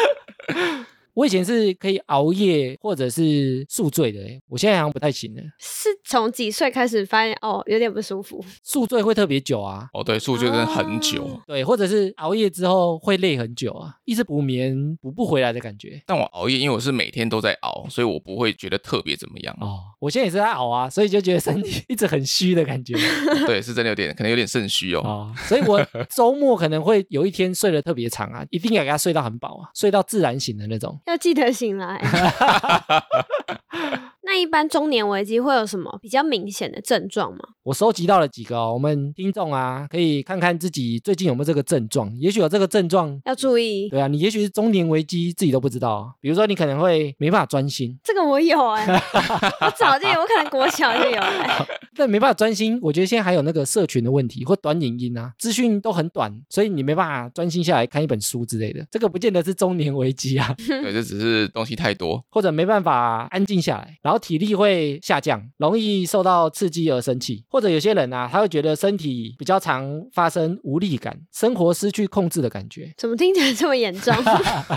[1.15, 5.43] 我以前是可以熬夜或者是宿醉的欸，我现在好像不太行了。
[5.59, 8.43] 是从几岁开始发现哦，有点不舒服？
[8.63, 11.25] 宿醉会特别久啊，哦，对，宿醉真的很久。
[11.25, 16.03] 哦对，或者是熬夜之后会累很久啊，一直补眠补不回来的感觉。
[16.07, 19.55] 但我熬夜，因为我是每天都在熬，所以我不会觉得特别怎么样。
[19.61, 22.95] 哦，我现在也是在熬啊，所以就觉得身体 一直很虚的感觉。
[23.47, 25.01] 对，是真的有点，可能有点肾虚哦。
[25.05, 30.99] 哦，所以我周末可能会有一天睡得特别长啊，一定要给他睡到很饱啊，睡到自然醒的那种。
[31.07, 32.01] 要记得醒来。
[34.25, 37.39] 那一般中年危机会有什么比较明显的症状吗？
[37.65, 43.21] 我收集到了几个哦，我们听众啊，可以看看自己最近有没有这个症状，也许有这个症状。
[43.25, 46.15] 要注意，对啊，你也许是中年危机，自己都不知道。
[46.21, 48.87] 比如说，你可能会没办法专心，这个我有哎、
[49.61, 51.67] 我早就有，我可能国小就有了、欸。
[51.95, 52.79] 但没办法专心。
[52.81, 58.85] 我觉得现在还有那个社群的问题，或短影音啊，资讯都很短，所以你没办法专心下来看一本书之类的。
[58.91, 62.25] 这个不见得是中年危机啊， 对，这只是东西太多。
[62.31, 72.91] 或者没办法安静下来，然后体力会下降，容易受到刺激而生气，或者有些人啊，他会觉得身体比较常发生无力感，生活失去控制的感觉。
[72.97, 74.15] 怎么听起来这么严重？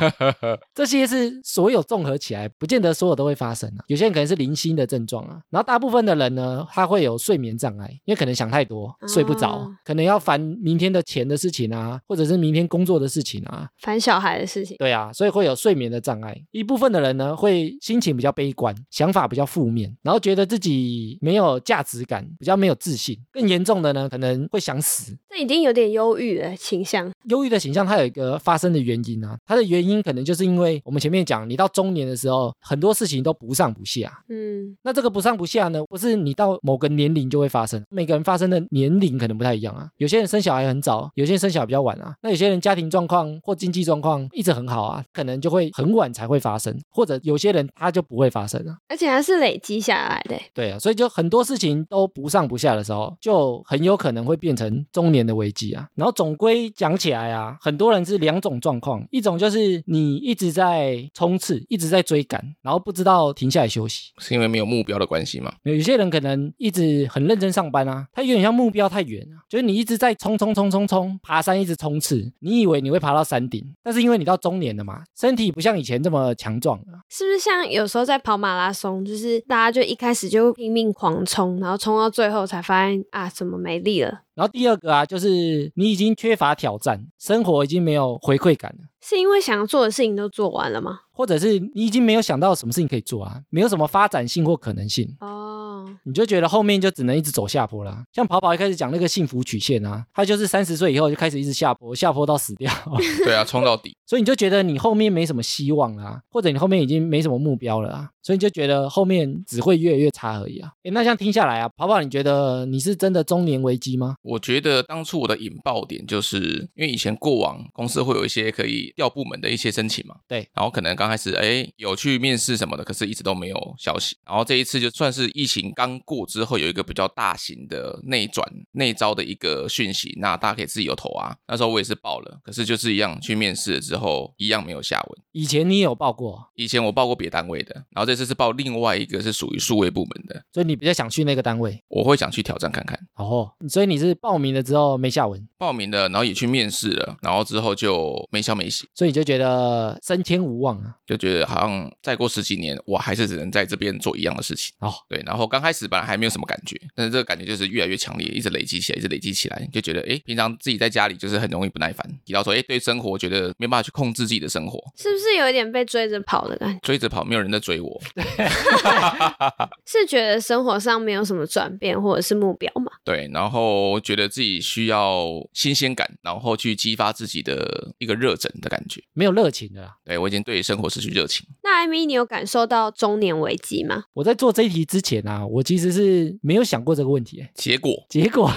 [0.73, 3.85] 这些是所有综合起来，不见得所有都会发生啊。
[3.87, 13.69] 有些人可能是零星的症状啊，然后大部分的人呢，他会有睡眠障碍，因为可能想太多，睡不着，哦可能要烦明天的钱的事情啊，或者是明天工作的事情啊。
[13.79, 16.35] 烦小孩的事情，对啊，所以会有睡眠的障碍。
[16.51, 23.17] 一部分的人呢，会心情比较悲观，想法比较比较负面，然后觉得自己没有价值感，比较没有自信。
[23.33, 25.13] 更严重的呢，可能会想死。
[25.29, 27.11] 这已经有点忧郁的倾向。
[27.25, 34.23] 忧郁的倾向它有一个发生的原因啊，它的原因可能就是因为我们前面讲，你到中年的时候，很多事情都不上不下。
[34.29, 39.89] 嗯，那这个不上不下呢，不是你到某个年龄就会发生，每个人发生的年龄可能不太一样啊。
[39.97, 42.15] 有些人生小孩很早，有些人生小孩比较晚啊。
[42.21, 48.77] 那有些人家庭状况或经济状况一直很好啊，可能就会很晚才会发生，或者有些人他就不会发生啊。
[48.87, 50.39] 而且还是累积下来的。
[50.53, 55.87] 对啊，所以就很多事情都不上不下的时候，就很有可能会变成中年的危机啊。
[55.95, 64.11] 然后总归讲起来啊，很多人是两种状况，一种就是你一直在冲刺，一直在追赶，然后不知道停下来休息。
[64.17, 65.53] 是因为没有目标的关系吗？
[65.63, 76.99] 有些人可能一直很认真上班啊，他有点像目标太远啊，就是你一直在冲冲冲冲冲，爬山一直冲刺，你以为你会爬到山顶，但是因为你到中年了嘛，身体不像以前这么强壮了。
[77.09, 84.21] 是不是像有时候在跑马拉松，就是大家就一开始就拼命狂冲，然后冲到最后才发现啊，怎么没力了？
[84.33, 88.89] 然后第二个啊，就是你已经缺乏挑战，生活已经没有回馈感了。
[89.01, 90.99] 是因为想要做的事情都做完了吗？
[91.11, 95.64] 或者是你已经没有想到什么事情可以做啊，没有什么发展性或可能性，哦，
[96.03, 98.03] 你就觉得后面就只能一直走下坡啦。
[98.13, 102.71] 像跑跑一开始讲那个幸福曲线啊，他就是三十岁以后就开始一直下坡，下坡到死掉，
[103.23, 103.95] 对啊，冲到底。
[104.05, 110.69] 所以你就觉得你后面没什么希望啦，或者你后面已经没什么目标了啊，所以你就觉得后面只会越来越差而已啊。
[110.83, 114.15] 诶，那像听下来啊，跑跑，你觉得你是真的中年危机吗？
[114.21, 124.15] 我觉得当初我的引爆点就是因为以前过往公司会有一些可以调部门的一些申请嘛，对，然后可能刚开始哎有去面试什么的，可是一直都没有消息。
[124.23, 131.35] 然后这一次就算是疫情刚过之后，有一个比较大型的内转内招的一个讯息，那大家可以自己有投啊。
[131.47, 135.24] 那时候我也是报了，可是就是一样去面试了之后，一样没有下文。
[135.35, 142.97] 以前你也有报过，以前我报过别单位的，然后这次是报另外一个是属于数位部门的，所以你比较想去那个单位我会想去挑战看看。
[143.15, 143.51] 哦。
[143.67, 148.87] 所以你是报名了之后没下文，报名了，然后也去面试了，然后之后就没消没息。
[148.93, 150.95] 所以你就觉得升迁无望啊。
[151.05, 154.73] 就觉得好像再过十几年，我还是只能在这边做一样的事情。
[154.79, 166.79] 哦，对，然后刚开始本来还没有什么感觉，但是这个感觉就是越来越强烈，一直累积起来，一直累积起来，就觉得哎，平常自己在家里就是很容易不耐烦，提到说哎，对生活觉得没办法去控制自己的生活，是不是有一点被追着跑的感觉？
[166.81, 168.01] 追着跑，没有人在追我。
[169.85, 172.91] 是觉得生活上没有什么转变或者是目标吗？
[173.03, 179.01] 对，然后觉得自己需要新鲜感，然后去激发自己的一个热忱的感觉。
[179.13, 179.95] 没有热情的啦。
[180.03, 181.45] 对我已经对生活失去热情。
[181.63, 184.03] 那艾米，你有感受到中年危机吗？
[184.13, 188.51] 我在做这一题之前啊，我其实是没有想过这个问题欸，结果， 结果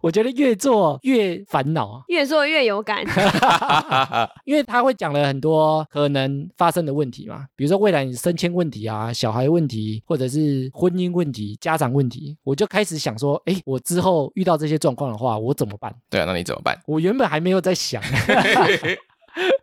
[0.00, 3.02] 我觉得越做越烦恼啊，越做越有感。
[4.44, 15.94] 因为他会讲了很多可能发生的问题嘛，比如说未来你升迁问题啊、小孩问题，或者是婚姻问题、家长问题，我就开始想说，哎，我之后遇到这些状况的话，我怎么办？
[16.08, 16.80] 对啊，那你怎么办？
[16.86, 18.02] 我原本还没有在想。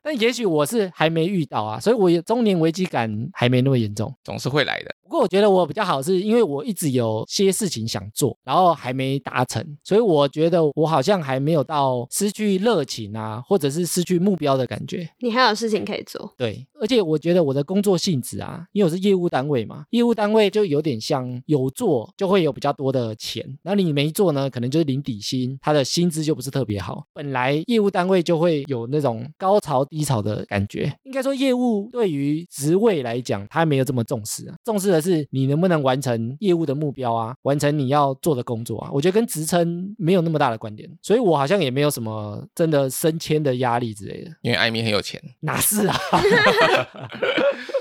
[0.01, 4.11] 但也许我是还没遇到啊，所以我也中年危机感还没那么严重。
[4.23, 4.95] 总是会来的。
[5.09, 15.09] 不过我觉得我比较好，是因为我一直有些事情想做，然后还没达成，所以我觉得我好像还没有到失去热情啊，或者是失去目标的感觉。
[15.17, 27.03] 你还有事情可以做，对，而且我觉得我的工作性质啊，因为我是业务单位嘛，业务单位就有点像有做就会有比较多的钱，然后你没做呢，可能就是零底薪，他的薪资就不是特别好。
[27.15, 38.89] 本来业务单位就会有那种高潮低潮的感觉，应该说业务对于职位来讲，他没有这么重视啊，重视的是你能不能完成业务的目标啊，完成你要做的工作啊。
[38.91, 44.31] 我觉得跟职称没有那么大的关联，所以我好像也没有什么真的升迁的压力之类的。
[44.41, 45.97] 因为艾米很有钱，哪是啊？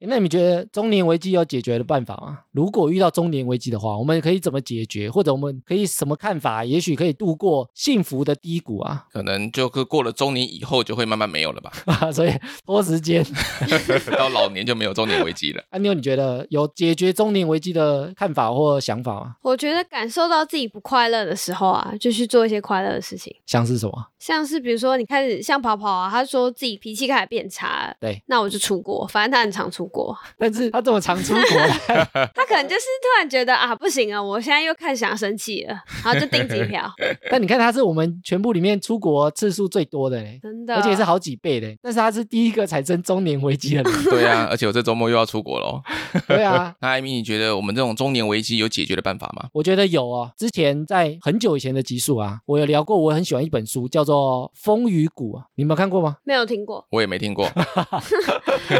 [0.00, 2.38] 那你们觉得中年危机有解决的办法吗？
[2.52, 6.64] 如果遇到中年危机的话，我们可以怎么解决，或者我们可以什么看法？
[6.64, 9.06] 也许可以度过幸福的低谷啊！
[9.12, 11.72] 可能就是过了中年以后就会慢慢没有了吧。
[12.12, 12.32] 所以
[12.64, 13.24] 拖时间。
[14.16, 15.62] 到老年就没有中年危机了。
[15.70, 19.34] 安妞，你觉得有解决中年危机的看法或想法吗？
[19.42, 23.92] 我觉得感受到自己不快乐的时候啊，就去做一些快乐的事情，像是什么？
[24.18, 31.42] 像是比如说你开始像跑跑啊，他说自己脾气开始变差，对，那我就出国，反正他很常出国， 但是他这么常出国，
[32.34, 35.74] 他可能就是突然觉得啊不行啊，我现在又开始想生气了，
[36.04, 36.90] 然后就订机票，
[37.30, 41.68] 但你看他是我们全部里面出国次数最多的嘞，真的，而且是好几倍的。
[41.82, 44.04] 但是他是第一个产生中年危机的人。
[44.04, 45.80] 对啊，而且我这周末又要出国喽。
[46.26, 49.48] 对啊，那艾米，你觉得我们这种中年危机有解决的办法吗？
[49.52, 50.30] 我觉得有哦。
[50.36, 56.16] 之前在很久以前的集数啊，我有聊过，我很喜欢一本书，叫做《风雨谷》啊，你们有看过吗？
[56.24, 57.48] 没有听过，我也没听过。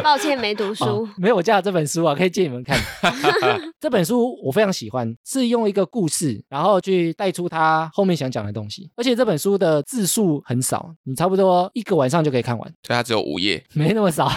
[0.03, 0.83] 抱歉没读书。
[0.83, 2.77] 哦书，没有我家的这本书啊，可以借你们看。
[3.79, 8.89] 这本书我非常喜欢，是用一个故事，然后去带出他后面想讲的东西。
[8.95, 13.63] 而且这本书的字数很少，你差不多一个晚上就可以看完，所以它只有五页。
[13.73, 14.29] 没那么少。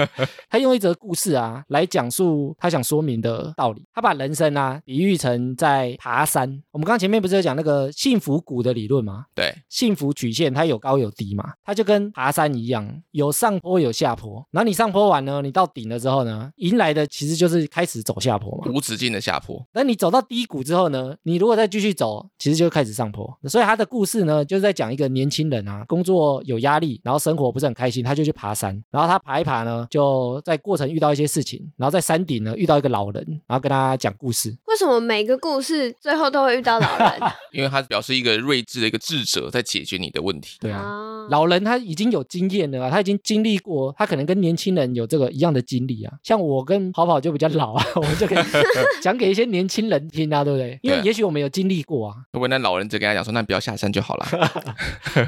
[0.50, 3.82] 他用一则故事啊来讲述他想说明的道理。
[3.94, 6.48] 他把人生啊比喻成在爬山。
[6.70, 9.24] 我们刚刚前面不是有讲那个幸福谷的理论吗？
[9.34, 14.46] 对，幸福曲线它有高有低嘛，它就跟爬山一样，有上坡有下坡。
[14.50, 18.70] 然后你上坡完呢，你到顶了之后呢，迎来的其实就是开始走下坡嘛。
[18.72, 19.64] 无止境的下坡。
[19.72, 23.38] 那你走到低谷之后呢，你如果再继续走，其实就开始上坡。
[23.44, 28.70] 所以他的故事呢，就是在讲一个年轻人啊，工作有压力，然后生活不是很开心，他就去爬山。
[28.90, 34.56] 然后他爬一爬呢，就在过程遇到一些事情，然后在山顶呢遇到一个老人，然后跟他讲故事。
[34.70, 37.10] 为什么每个故事最后都会遇到老人？
[37.52, 40.56] 因为他表示一个睿智的一个智者在解决你的问题。
[40.60, 40.78] 对啊。
[40.80, 46.12] 啊，老人他已经有经验了啊，他已经经历过，他可能跟年轻人有这个一样的经历啊。
[46.22, 48.44] 像我跟跑跑就比较老啊， 我们就可以
[49.02, 50.78] 讲给一些年轻人听啊，对不对？
[50.82, 52.14] 因为也许我们有经历过啊。
[52.32, 54.26] 如果那老人就跟他讲说，那你不要下山就好了，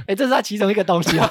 [0.07, 1.29] 哎，这是他其中一个东西啊。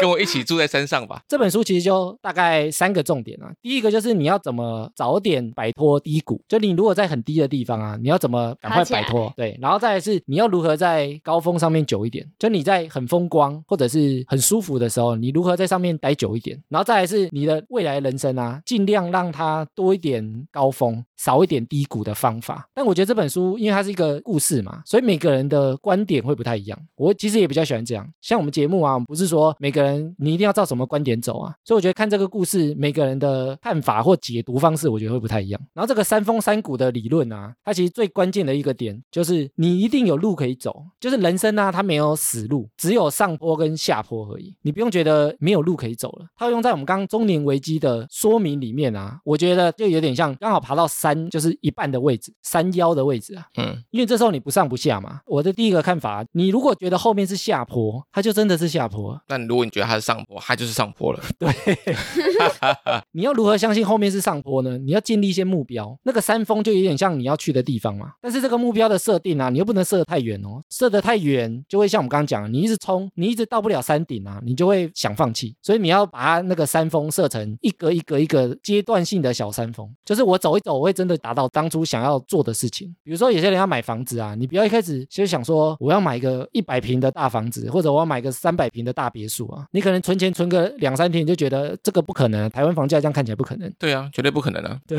[0.00, 1.22] 跟我一起住在山上吧。
[1.26, 3.50] 这本书其实就大概三个重点啊。
[3.62, 9.32] 第一个就是你要怎么早点摆脱低谷，就你如果在很低的地方啊，你要怎么赶快摆脱？
[9.36, 16.60] 对，然后再来是你要如何在高峰上面久一点，就你在很风光或者是很舒服的时候，你如何在上面待久一点？
[16.68, 22.68] 然后再来是你的未来人生啊，尽量让它多一点高峰，少一点低谷的方法。
[22.74, 26.78] 但我觉得这本书因为它是一个故事嘛，所以每个人的观点会不太一样。
[26.96, 35.60] 我其实也比较喜欢这样，像我们节目啊，我们不是说每个人你一定要照什么观点走啊，所以我觉得看这个故事，每个人的看法或解读方式，我觉得会不太一样。
[35.74, 44.56] 然后这个山峰山谷的理论啊，它其实最关键的一个点就是你一定有路可以走，就是人生啊，它没有死路，只有上坡跟下坡而已。
[44.62, 46.26] 你不用觉得没有路可以走了。
[46.34, 53.46] 它用在我们刚刚中年危机的说明里面啊，我觉得就有点像刚好爬到山就是一半的位置，山腰的位置啊。
[53.58, 55.20] 嗯，因为这时候你不上不下嘛。
[55.26, 59.20] 我的第一个看法，你如果觉得后面是下坡，它就真的是下坡。
[59.26, 61.20] 但如果你觉得它是上坡，它就是上坡了。
[63.12, 64.78] 你要如何相信后面是上坡呢？
[64.78, 68.12] 你要建立一些目标，那个山峰就有点像你要去的地方嘛。
[68.20, 75.54] 但是这个目标的设定啊，你又不能设得太远哦，设得太远就会像我们刚刚讲，你一直冲，你一直到不了山顶啊，你就会想放弃。
[75.62, 82.94] 所以你要把它那个山峰设成一格一格一个阶段性的小山峰，就是我走一走，我会真的达到当初想要做的事情。
[83.02, 93.72] 比如说有些人要买房子啊，你不要一开始就想说我要买一个一百平的大房子，或者我要买个三百平的大别墅啊，你可能存钱存个两三天，你就觉得这个不可能，台湾房价这样看起来不可能。
[93.78, 94.78] 对啊，绝对不可能啊。
[94.86, 94.98] 对，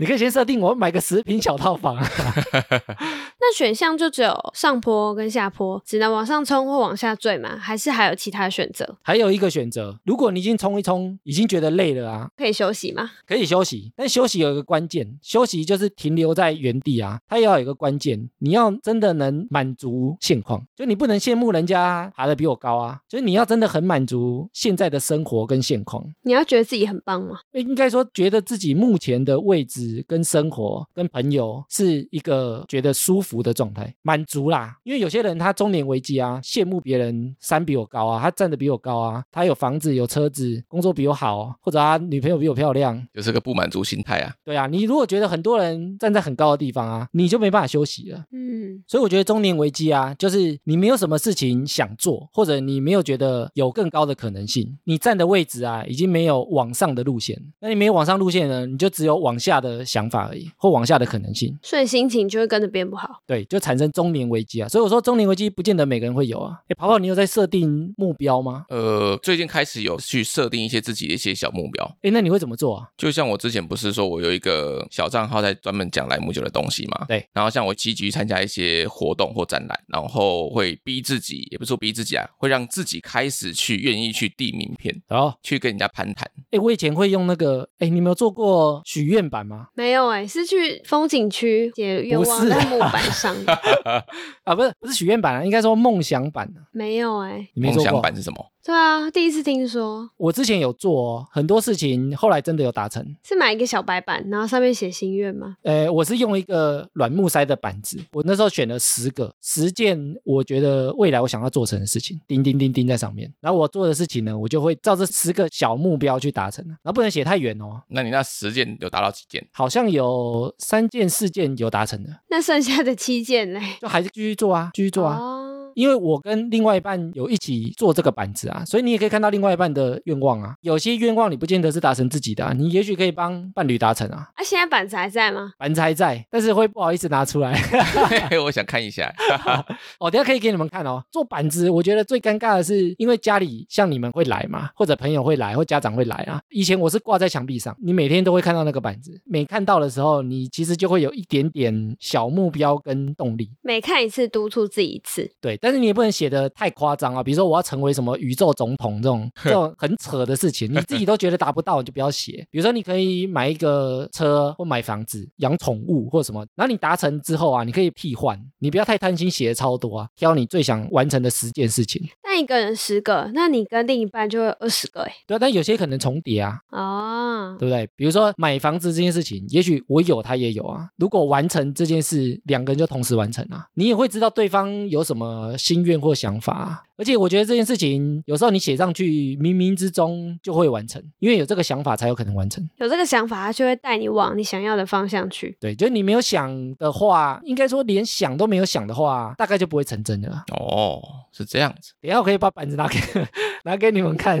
[0.00, 1.96] 你可以先设定我买个十平小套房，
[3.40, 7.56] 那选项就只有上坡跟下坡，只能往上冲或往下坠吗？
[7.58, 8.96] 还是还有其他选择？
[9.02, 13.10] 还有一个选择，如果你已经冲一冲，已经觉得累了啊，可以休息吗？
[13.26, 13.92] 可以休息。
[13.96, 26.04] 但休息有一个关键，休息就是停留在原地啊，它也要有一个关键，你要真的能满足现况，就你不能羡慕人家爬得比我高啊，就是你要真的很满足现在的生活跟现况。
[26.22, 27.38] 你要觉得自己很棒吗？
[27.52, 34.76] 应该说，觉得自己目前的位置跟生活跟朋友是一个觉得舒服的状态，满足啦。
[34.84, 43.06] 因为有些人他中年危机啊，羡慕别人山比我高啊，他站得比我高啊，他有房子有车子，工作比我好，或者他女朋友比我漂亮。
[43.12, 44.34] 就是个不满足心态啊。
[44.44, 48.24] 对啊，你如果觉得很多人站在很高的地方啊，你就没办法休息了。
[48.32, 57.36] 嗯，所以我觉得中年危机啊，就是你没有什么事情想做，或者你没有觉得有更高的可能性，你站的位置啊，已经没有往上的路线。
[57.60, 61.56] 那你没有往上路线呢，你就只有往下的想法而已，或往下的可能性。
[61.62, 63.20] 所以心情就会跟着变不好。
[63.26, 64.68] 对，就产生中年危机啊。
[64.68, 66.58] 所以我说中年危机不见得每个人会有啊。
[66.68, 68.64] 哎，跑跑，你有在设定目标吗？
[68.68, 72.88] 呃，最近开始有去设定一些自己的一些小目标，哎，那你会怎么做啊？
[72.96, 77.04] 就像我之前不是说我有一个小账号在专门讲莱姆酒的东西嘛？
[77.08, 77.26] 对。
[77.32, 86.28] 然后像我积极参加一些活动或展览，然后会逼自己，也不是说逼自己啊，会让自己开始去愿意去递名片，然哦，去跟人家攀谈。
[86.50, 89.68] 哎，我以前会用那个，哎，你没有做过许愿版吗？
[89.74, 93.52] 没有哎、是去风景区写愿望在木板上的。
[94.44, 96.66] 啊，不是，不是许愿板啊，应该说梦想版啊。
[96.72, 97.84] 没有哎、你没做过？
[97.84, 98.44] 梦想版是什么？
[98.68, 103.02] 对啊，第一次听说我之前有做哦，很多事情后来真的有达成。
[103.24, 105.56] 是买一个小白板，然后上面写心愿吗？
[105.62, 113.32] 呃，我是用一个软木塞的板子，我那时候选了十个十件，我觉得未来我想要做成的事情，钉钉钉钉在上面。
[113.40, 117.80] 然后我做的事情呢，我就会照这十个小目标去达成，然后不能写太远哦。
[117.88, 119.42] 那你那十件有达到几件？
[119.50, 123.60] 好像有三件、四件有达成的，那剩下的七件呢？
[123.80, 125.16] 就还是继续做啊，继续做啊。
[125.16, 125.47] 哦，
[125.78, 130.56] 因为我跟另外一半有一起做这个板子啊，所以你也可以看到另外一半的愿望啊。
[130.60, 134.28] 有些愿望你不见得是达成自己的、啊，你也许可以帮伴侣达成啊。
[134.34, 135.52] 啊，现在板子还在吗？
[135.56, 137.56] 板子还在，但是会不好意思拿出来。
[138.44, 139.14] 我想看一下。
[140.00, 141.00] 哦，等下可以给你们看哦。
[141.12, 146.40] 做板子，我觉得最尴尬的是，因为家里像你们会来嘛，或者朋友会来，或家长会来啊。
[146.48, 153.48] 以前我是挂在墙壁上，你每天都会看到那个板子，每看到的时候，你其实就会有一点点小目标跟动力。
[153.62, 162.46] 每看一次督促自己一次，对，但是你也不能写的太夸张啊，比如说我要成为什么宇宙总统这种 这种很扯的事情，你自己都觉得达不到，你就不要写。
[162.50, 172.02] 比如说你可以买一个车或买房子、养宠物或什么，然后你达成之后啊，你可以替换，你不要太贪心，写的超多啊，挑你最想完成的十件事情。
[172.38, 175.12] 那一个人十个，那你跟另一半就会二十个哎。
[175.26, 177.84] 对啊，但有些可能重叠啊，哦，对不对？
[177.96, 180.88] 比如说买房子这件事情，也许我有，他也有啊。
[180.98, 186.82] 如果完成这件事，两个人就同时完成啊，你也会知道对方有什么心愿或想法啊。
[186.98, 192.68] 而且我觉得这件事情，有时候你写上去，冥冥之中就会完成，因为有这个想法才有可能完成。
[192.78, 195.56] 有这个想法，他就会带你往你想要的方向去。
[195.60, 200.44] 对，就是你没有想的话，应该说连想都没有想的话，大概就不会成真的啦。
[200.50, 201.00] 哦，
[201.32, 201.92] 是这样子。
[202.02, 202.98] 等一下我可以把板子拿给
[203.64, 204.40] 拿给你们看，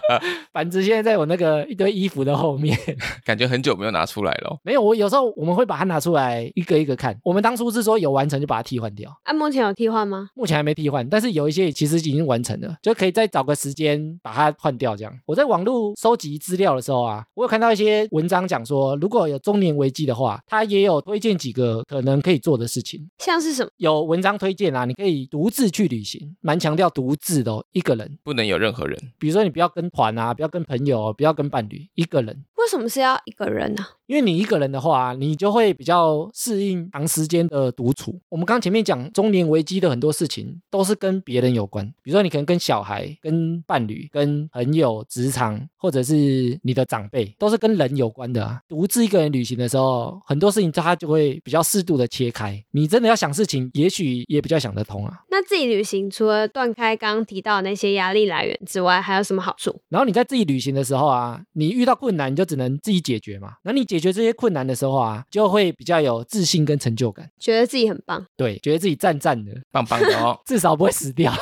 [0.52, 2.78] 板子现在在我那个一堆衣服的后面。
[3.26, 4.58] 感觉很久没有拿出来了。
[4.62, 7.14] 没有，我有时候我们会把它拿出来一个一个看。
[7.22, 10.30] 我们当初是说有完成就把它替换掉，啊，目前有替换吗？
[10.34, 14.96] 目前还没替换，但是有一些其实已经完成了，就可以再找个时间把它换掉。
[14.96, 23.08] 这样，我在网络收集资料的时候啊，我有看到一些文章讲说，如果有中年危机的话，他也有推荐几个可能可以做的事情。
[23.18, 23.70] 像是什么？
[23.76, 28.18] 有文章推荐啊，你可以独自去旅行，蛮强调独自的哦，一个人。
[28.22, 28.98] 不能有任何人。
[29.18, 32.44] 比如说你不要跟团啊，不要跟朋友，不要跟伴侣，一个人。
[32.56, 38.20] 为什么是要一个人呢、因为你一个人的话，你就会比较适应长时间的独处。
[38.28, 48.60] 我们刚前面讲中年危机的很多事情都是跟别人有关，比如说你可能跟小孩、跟伴侣、跟朋友、职场，或者是你的长辈，都是跟人有关的啊。
[48.68, 52.62] 独自一个人旅行的时候，很多事情他就会比较适度的切开。
[52.70, 55.20] 你真的要想事情，也许也比较想得通啊。
[55.40, 59.74] 那自己旅行除了断开刚刚提到的那些压力来源之外，还有什么好处？
[59.88, 63.54] 然后你在自己旅行的时候啊，你遇到困难你就只能自己解决嘛。
[63.64, 70.38] 那你解决这些困难的时候啊，就会比较有自信跟成就感，觉得自己很棒，对，觉得自己赞赞的，棒棒的哦。
[70.44, 71.32] 至少不会死掉。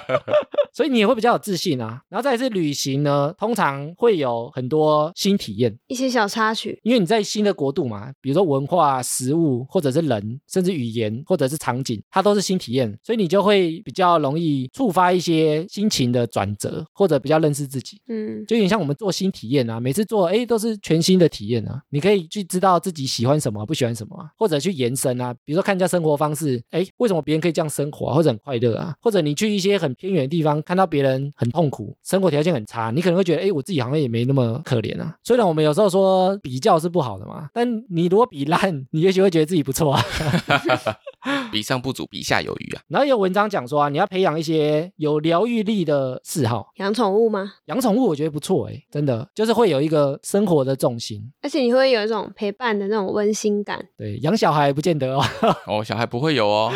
[0.72, 2.02] 所以你也会比较有自信啊。
[2.08, 6.78] 然后再来是旅行呢，通常会有很多新体验，一些小插曲。
[6.82, 18.00] 因为你在新的国度嘛，比如说文化、食物，或者是人，甚至语言，或者是场景，它都是新体验，所以你就会比较容易触发一些心情的转折，或者比较认识自己。
[18.08, 35.14] 嗯，就有点像我们做新体验啊，每次做哎都是全新的体验啊，你可以去知道自己喜欢什么，不喜欢什么啊，或者去延伸啊，比如说看一下生活方式，哎为什么别人可以这样生活啊，或者很快乐啊，或者你去一些很偏远的地方，看到别人很痛苦，生活条件很差，你可能会觉得哎我自己好像也没那么可怜啊。
[35.22, 40.02] 虽然我们有时候说比较是不好的嘛，但你如果比烂， 你也许会觉得自己不错啊。
[41.52, 42.82] 比上不足，比下有余啊。
[42.88, 47.52] 然后有文章讲说啊，你要培养一些有疗愈力的嗜好，养宠物吗？
[47.66, 51.20] 养宠物我觉得不错哎，真的就是会有一个生活的重心。
[51.42, 53.84] 而且你会有一种陪伴的那种温馨感。
[53.98, 55.22] 对，养小孩不见得哦。
[55.66, 56.72] 哦，小孩不会有哦。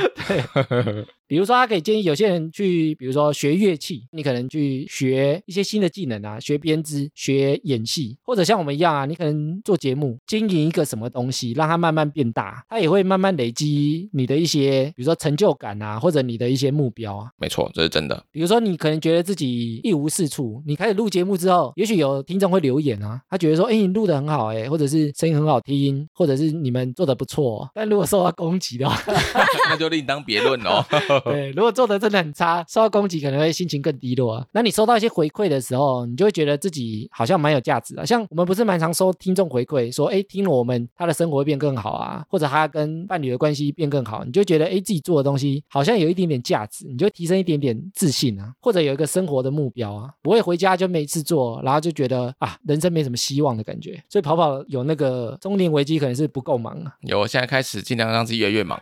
[1.27, 17.31] 比如说，他可以建议有些人去，比如说学乐器，你可能去学一些新的技能啊，学编织、学演戏，或者像我们一样啊，你可能做节目，经营一个什么东西，让它慢慢变大，它也会慢慢累积你的一些，比如说成就感啊，或者你的一些目标啊。
[17.39, 18.23] 没错，这是真的。
[18.31, 27.69] 比如说，你可能觉得自己一无是处，你开始录节目之后，也许有听众会留言啊，他觉得说，哎，你录的很好，哎，或者是声音很好听，或者是你们做的不错。
[27.75, 29.01] 但如果受到攻击的话，
[29.71, 30.85] 那就另当别论哦。
[31.25, 34.47] 对，如果做的真的很差，受到攻击可能会心情更低落啊。
[34.53, 38.05] 那你收到一些回馈的时候，你就会觉得自己好像蛮有价值啊。
[38.05, 54.03] 像我们不是蛮常收听众回馈，说哎，听了我们他的生活会变更好啊，或者他跟伴侣的关系变更好，你就觉得哎，自己做的东西好像有一点点价值，你就提升一点点自信啊，或者有一个生活的目标啊，不会回家就没事做，然后就觉得啊，人生没什么希望的感觉。
[54.09, 58.81] 所以跑跑有那个中年危机，可能是不够忙啊，有，我现在开始尽量让自己越来越忙。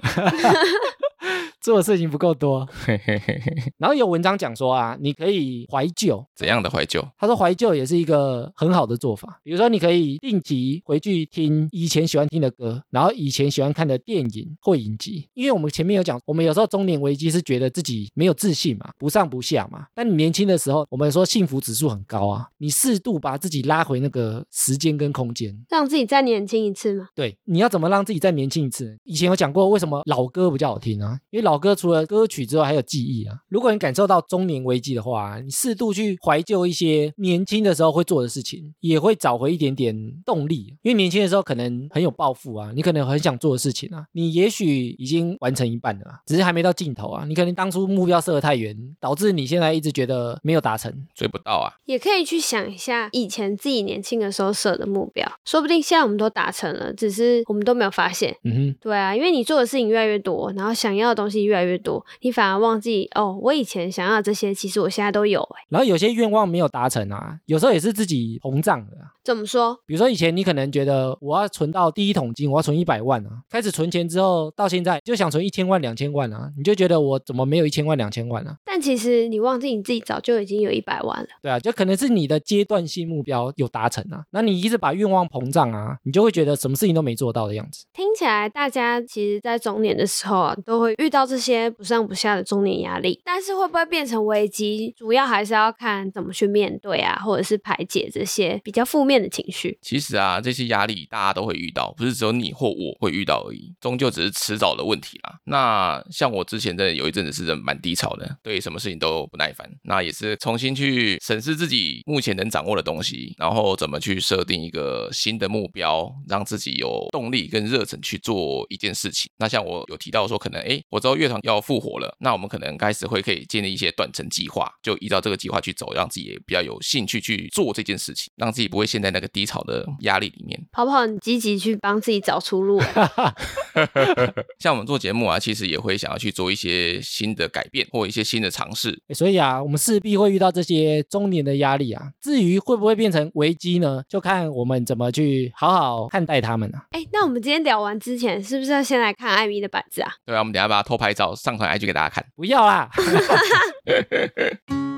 [1.63, 2.69] 做的事情不够多。
[2.73, 7.07] 嘿嘿嘿嘿然后有文章讲说啊，你可以怀旧，怎样的怀旧？
[7.17, 15.29] 他说怀旧也是一个很好的做法，比如说你可以定期回去听以前喜欢听的歌，然后以前喜欢看的电影或影集。
[15.35, 19.87] 因为我们前面有讲，我们有时候中年危机是觉得自己没有自信嘛，不上不下嘛。
[19.95, 25.57] 但你年轻的时候，我们说幸福指数很高啊，你适度把自己拉回那个时间跟空间。
[25.69, 27.09] 让自己再年轻一次嘛？
[27.15, 28.99] 对，你要怎么让自己再年轻一次？
[29.05, 31.19] 以前有讲过，为什么老歌比较好听啊？
[31.31, 33.36] 因为老老歌除了歌曲之外，还有记忆啊。
[33.50, 39.94] 如果你感受到中年危机的话，你适度去怀旧一些年轻的时候会做的事情，也会找回一点点
[40.24, 40.74] 动力。
[40.80, 47.26] 因为年轻的时候可能很有抱负啊，你可能很想做的事情啊，你也许已经完成一半了，只是还没到尽头啊。
[47.28, 50.90] 你可能当初目标设得太远，导致你现在一直觉得没有达成。
[51.14, 51.68] 追不到啊。
[51.84, 58.34] 也可以去想一下以前自己年轻的时候设的目标，说不定现在我们都达成了，只是我们都没有发现。
[58.44, 65.62] 嗯哼，对啊，因为你做的事情越来越多，然后想要的东西越来越多，你反而忘记哦，我以前想要这些，其实我现在都有哎。
[65.68, 69.12] 然后有些愿望没有达成啊，有时候也是自己膨胀的啊。
[69.24, 69.78] 怎么说？
[69.86, 78.57] 比如说以前你可能觉得我要存到第一桶金，我要存一百万啊，开始存钱之后，到现在就想存一千万、两千万啊，你就觉得我怎么没有一千万、两千万啊？
[78.64, 81.28] 但其实你忘记你自己早就已经有一百万了。
[81.40, 87.84] 对啊，就可能是你的阶段性目标有达成啊，那你一直把愿望膨胀啊，你就会觉得什么事情都没做到的样子。
[87.93, 99.78] 听起来大家其实，在中年的时候啊，都会遇到这些不上不下的中年压力，但是会不会变成危机，主要还是要看怎么去面对啊，或者是排解这些比较负面的情绪。
[99.80, 105.39] 其实啊，这些压力大家都会遇到，不是只有你或我会遇到而已，终究只是迟早的问题啦。
[105.45, 119.30] 那像我之前真的有一阵子是蛮低潮的，对什么事情都不耐烦，那也是重新去审视自己目前能掌握的东西，然后怎么去设定一个新的目标，让自己有动力跟热忱去做一件事情。
[119.39, 130.61] 那像我有提到说，可能哎，我知道乐团要复活了，那我们可能开始会可以建立一些短程计划，就依照这个计划去走，让自己也比较有兴趣去做这件事情，让自己不会陷在那个低潮的压力里面。
[130.73, 139.01] 跑跑很积极去帮自己找出路欸，像我们做节目啊，其实也会想要去做一些新的改变或一些新的尝试。
[139.09, 142.11] 诶所以啊，我们势必会遇到这些中年的压力啊。
[142.20, 146.87] 至于会不会变成危机呢，就看我们怎么去好好看待他们啊。
[146.91, 150.11] 哎，那我们今天聊完之前，是不是要先来看艾米的板子啊？
[150.25, 152.25] 对啊，我们等下把它偷拍照上传 IG 给大家看。
[152.35, 152.89] 不要啦。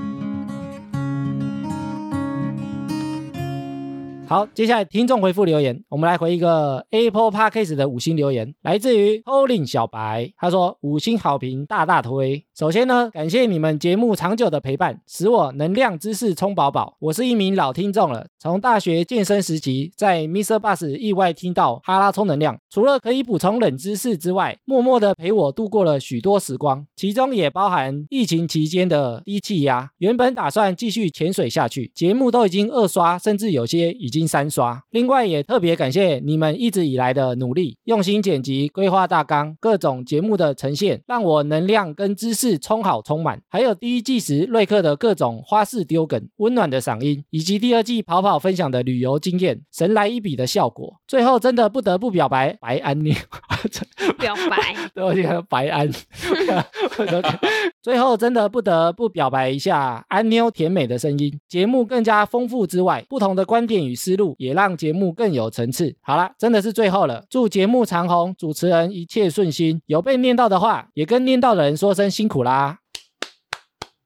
[4.26, 12.42] 好，接下来听众回复留言，我们来回一个 Apple Podcast 的五星留言，来自于 Polin 小白，他说五星好评大大推。
[12.56, 16.96] 首先呢，感谢你们节目长久的陪伴，使我能量知识充饱饱。
[17.00, 20.58] 我是一名老听众了，从大学健身时期在 Mr.
[20.58, 29.90] Bus 意外听到哈拉充能量，除了可以补充冷知识之外，默默的陪我度过了许多时光，其中也包含疫情期间的低气压。
[29.98, 34.80] 原本打算继续潜水下去，节目都已经二刷，甚至有些已经三刷。
[34.90, 43.42] 另外也特别感谢你们一直以来的努力，用心剪辑、规划大纲，各种节目的呈现，让我能量跟知识充好充满。
[43.48, 50.94] 还有第一季时瑞克的各种花式丢梗、温暖的嗓音，以及第二季跑跑分享的旅游经验，神来一笔的效果。
[51.08, 53.12] 最后真的不得不表白白安妮，
[54.18, 55.90] 表白， 对，我觉得白安。
[57.84, 65.94] 最后真的不得不表白一下安妞甜美的声音，节目更加丰富之外，不同的观点与思路也让节目更有层次。
[66.00, 69.82] 好了，真的是最后了，祝节目长虹，主持人一切顺心。
[69.84, 72.78] 有被念到的话，也跟念到的人说声辛苦啦。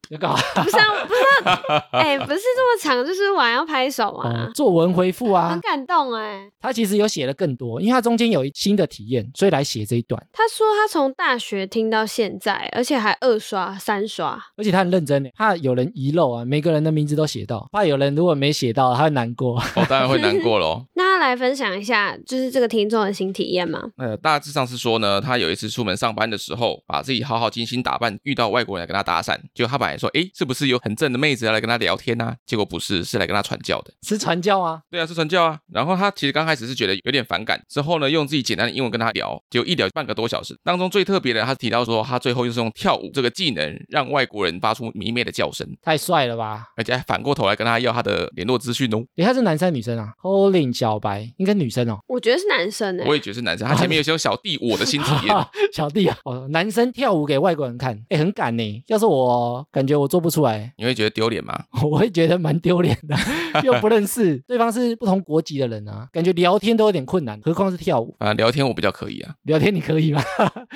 [0.09, 1.61] 有搞不是啊， 不是啊，
[1.91, 6.49] 哎、不是这么长，就是晚要拍手啊哦，，作文回复啊很，感动哎。
[6.61, 10.21] 他其实有写了更多，因为他中间有新的体验，所以来写这一段。
[10.33, 14.39] 他说他从大学听到现在，而且还二刷、三刷。
[14.57, 19.55] 而且他很认真呢，怕有人遗漏啊，每个人的名字都写到，怕有人如果没写到，他会难过。
[19.75, 20.85] 我、当然会难过喽。
[20.93, 23.83] 那他来分享一下，就是这个听众的新体验吗？
[23.97, 32.33] 呃，大致上是说呢，他有一次出门上班的时候，把自己好好精心打扮，遇到外国人来跟他搭讪，结果他本来说，哎，是不是有很正的妹子要来跟他聊天啊？
[32.47, 33.93] 结果不是，是来跟他传教的。
[34.01, 35.59] 是传教啊，对啊，是传教啊。
[35.73, 40.57] 然后他其实刚开始是觉得有点反感，之后呢，用自己简单的英文跟他聊，结果一聊半个多小时。
[40.63, 46.67] 当中最特别的，他提到说，他最后就是用跳舞这个技能，让外国人发出迷妹的叫声，太帅了吧？
[46.77, 49.03] 而且还反过头来跟他要他的联络资讯哦。
[49.17, 51.99] 诶，他是男生女生啊？Colin 小白应该女生哦。
[52.07, 55.35] 我觉得是男生哎、我也觉得是男生，他前面有些小弟我的新体验。
[55.73, 58.83] 小弟啊，哦，男生跳舞给外国人看，哎，很敢呢。
[58.87, 61.63] 要是我，感觉我做不出来，你会觉得丢脸吗？
[61.83, 63.15] 我会觉得蛮丢脸的，
[63.63, 68.15] 又不认识对方是不同国籍的人啊，感觉聊天都有点困难，何况是跳舞。
[68.19, 70.21] 啊，聊天我比较可以啊，聊天你可以吗？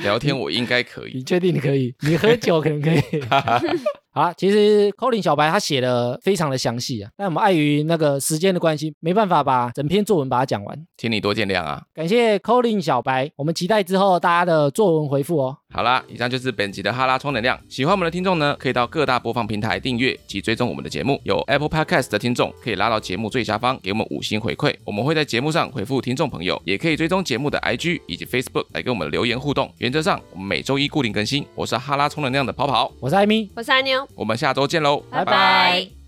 [0.03, 1.13] 聊天我应该可以。
[1.15, 1.93] 你确定你可以？
[2.01, 3.01] 你喝酒可能可以。
[4.15, 10.85] 好啦，其实 Colin 小白他写的非常的详细啊，但我们碍于那个时间的关系，没办法把整篇作文把它讲完。
[10.95, 11.81] 请你多见谅啊。
[11.95, 15.57] 感谢 Colin 小白，我们期待之后大家的作文回复哦。
[15.73, 17.59] 好啦，以上就是本集的哈拉充能量。
[17.67, 21.19] 喜欢我们的听众呢，可以到各大播放平台订阅及追踪我们的节目。
[21.23, 26.61] 有 Apple Podcast 的听众可以拉到节目最下方给我们五星回馈，我们会在节目上回复听众朋友。
[26.65, 29.73] 也可以追踪节目的 IG 以及 Facebook 来跟我们留言互动。
[29.79, 31.43] 原则上，我们每周一固定更新。
[31.55, 36.02] 我是哈拉充能量的跑跑，我是艾米，我是阿妞，我们下周见喽，拜拜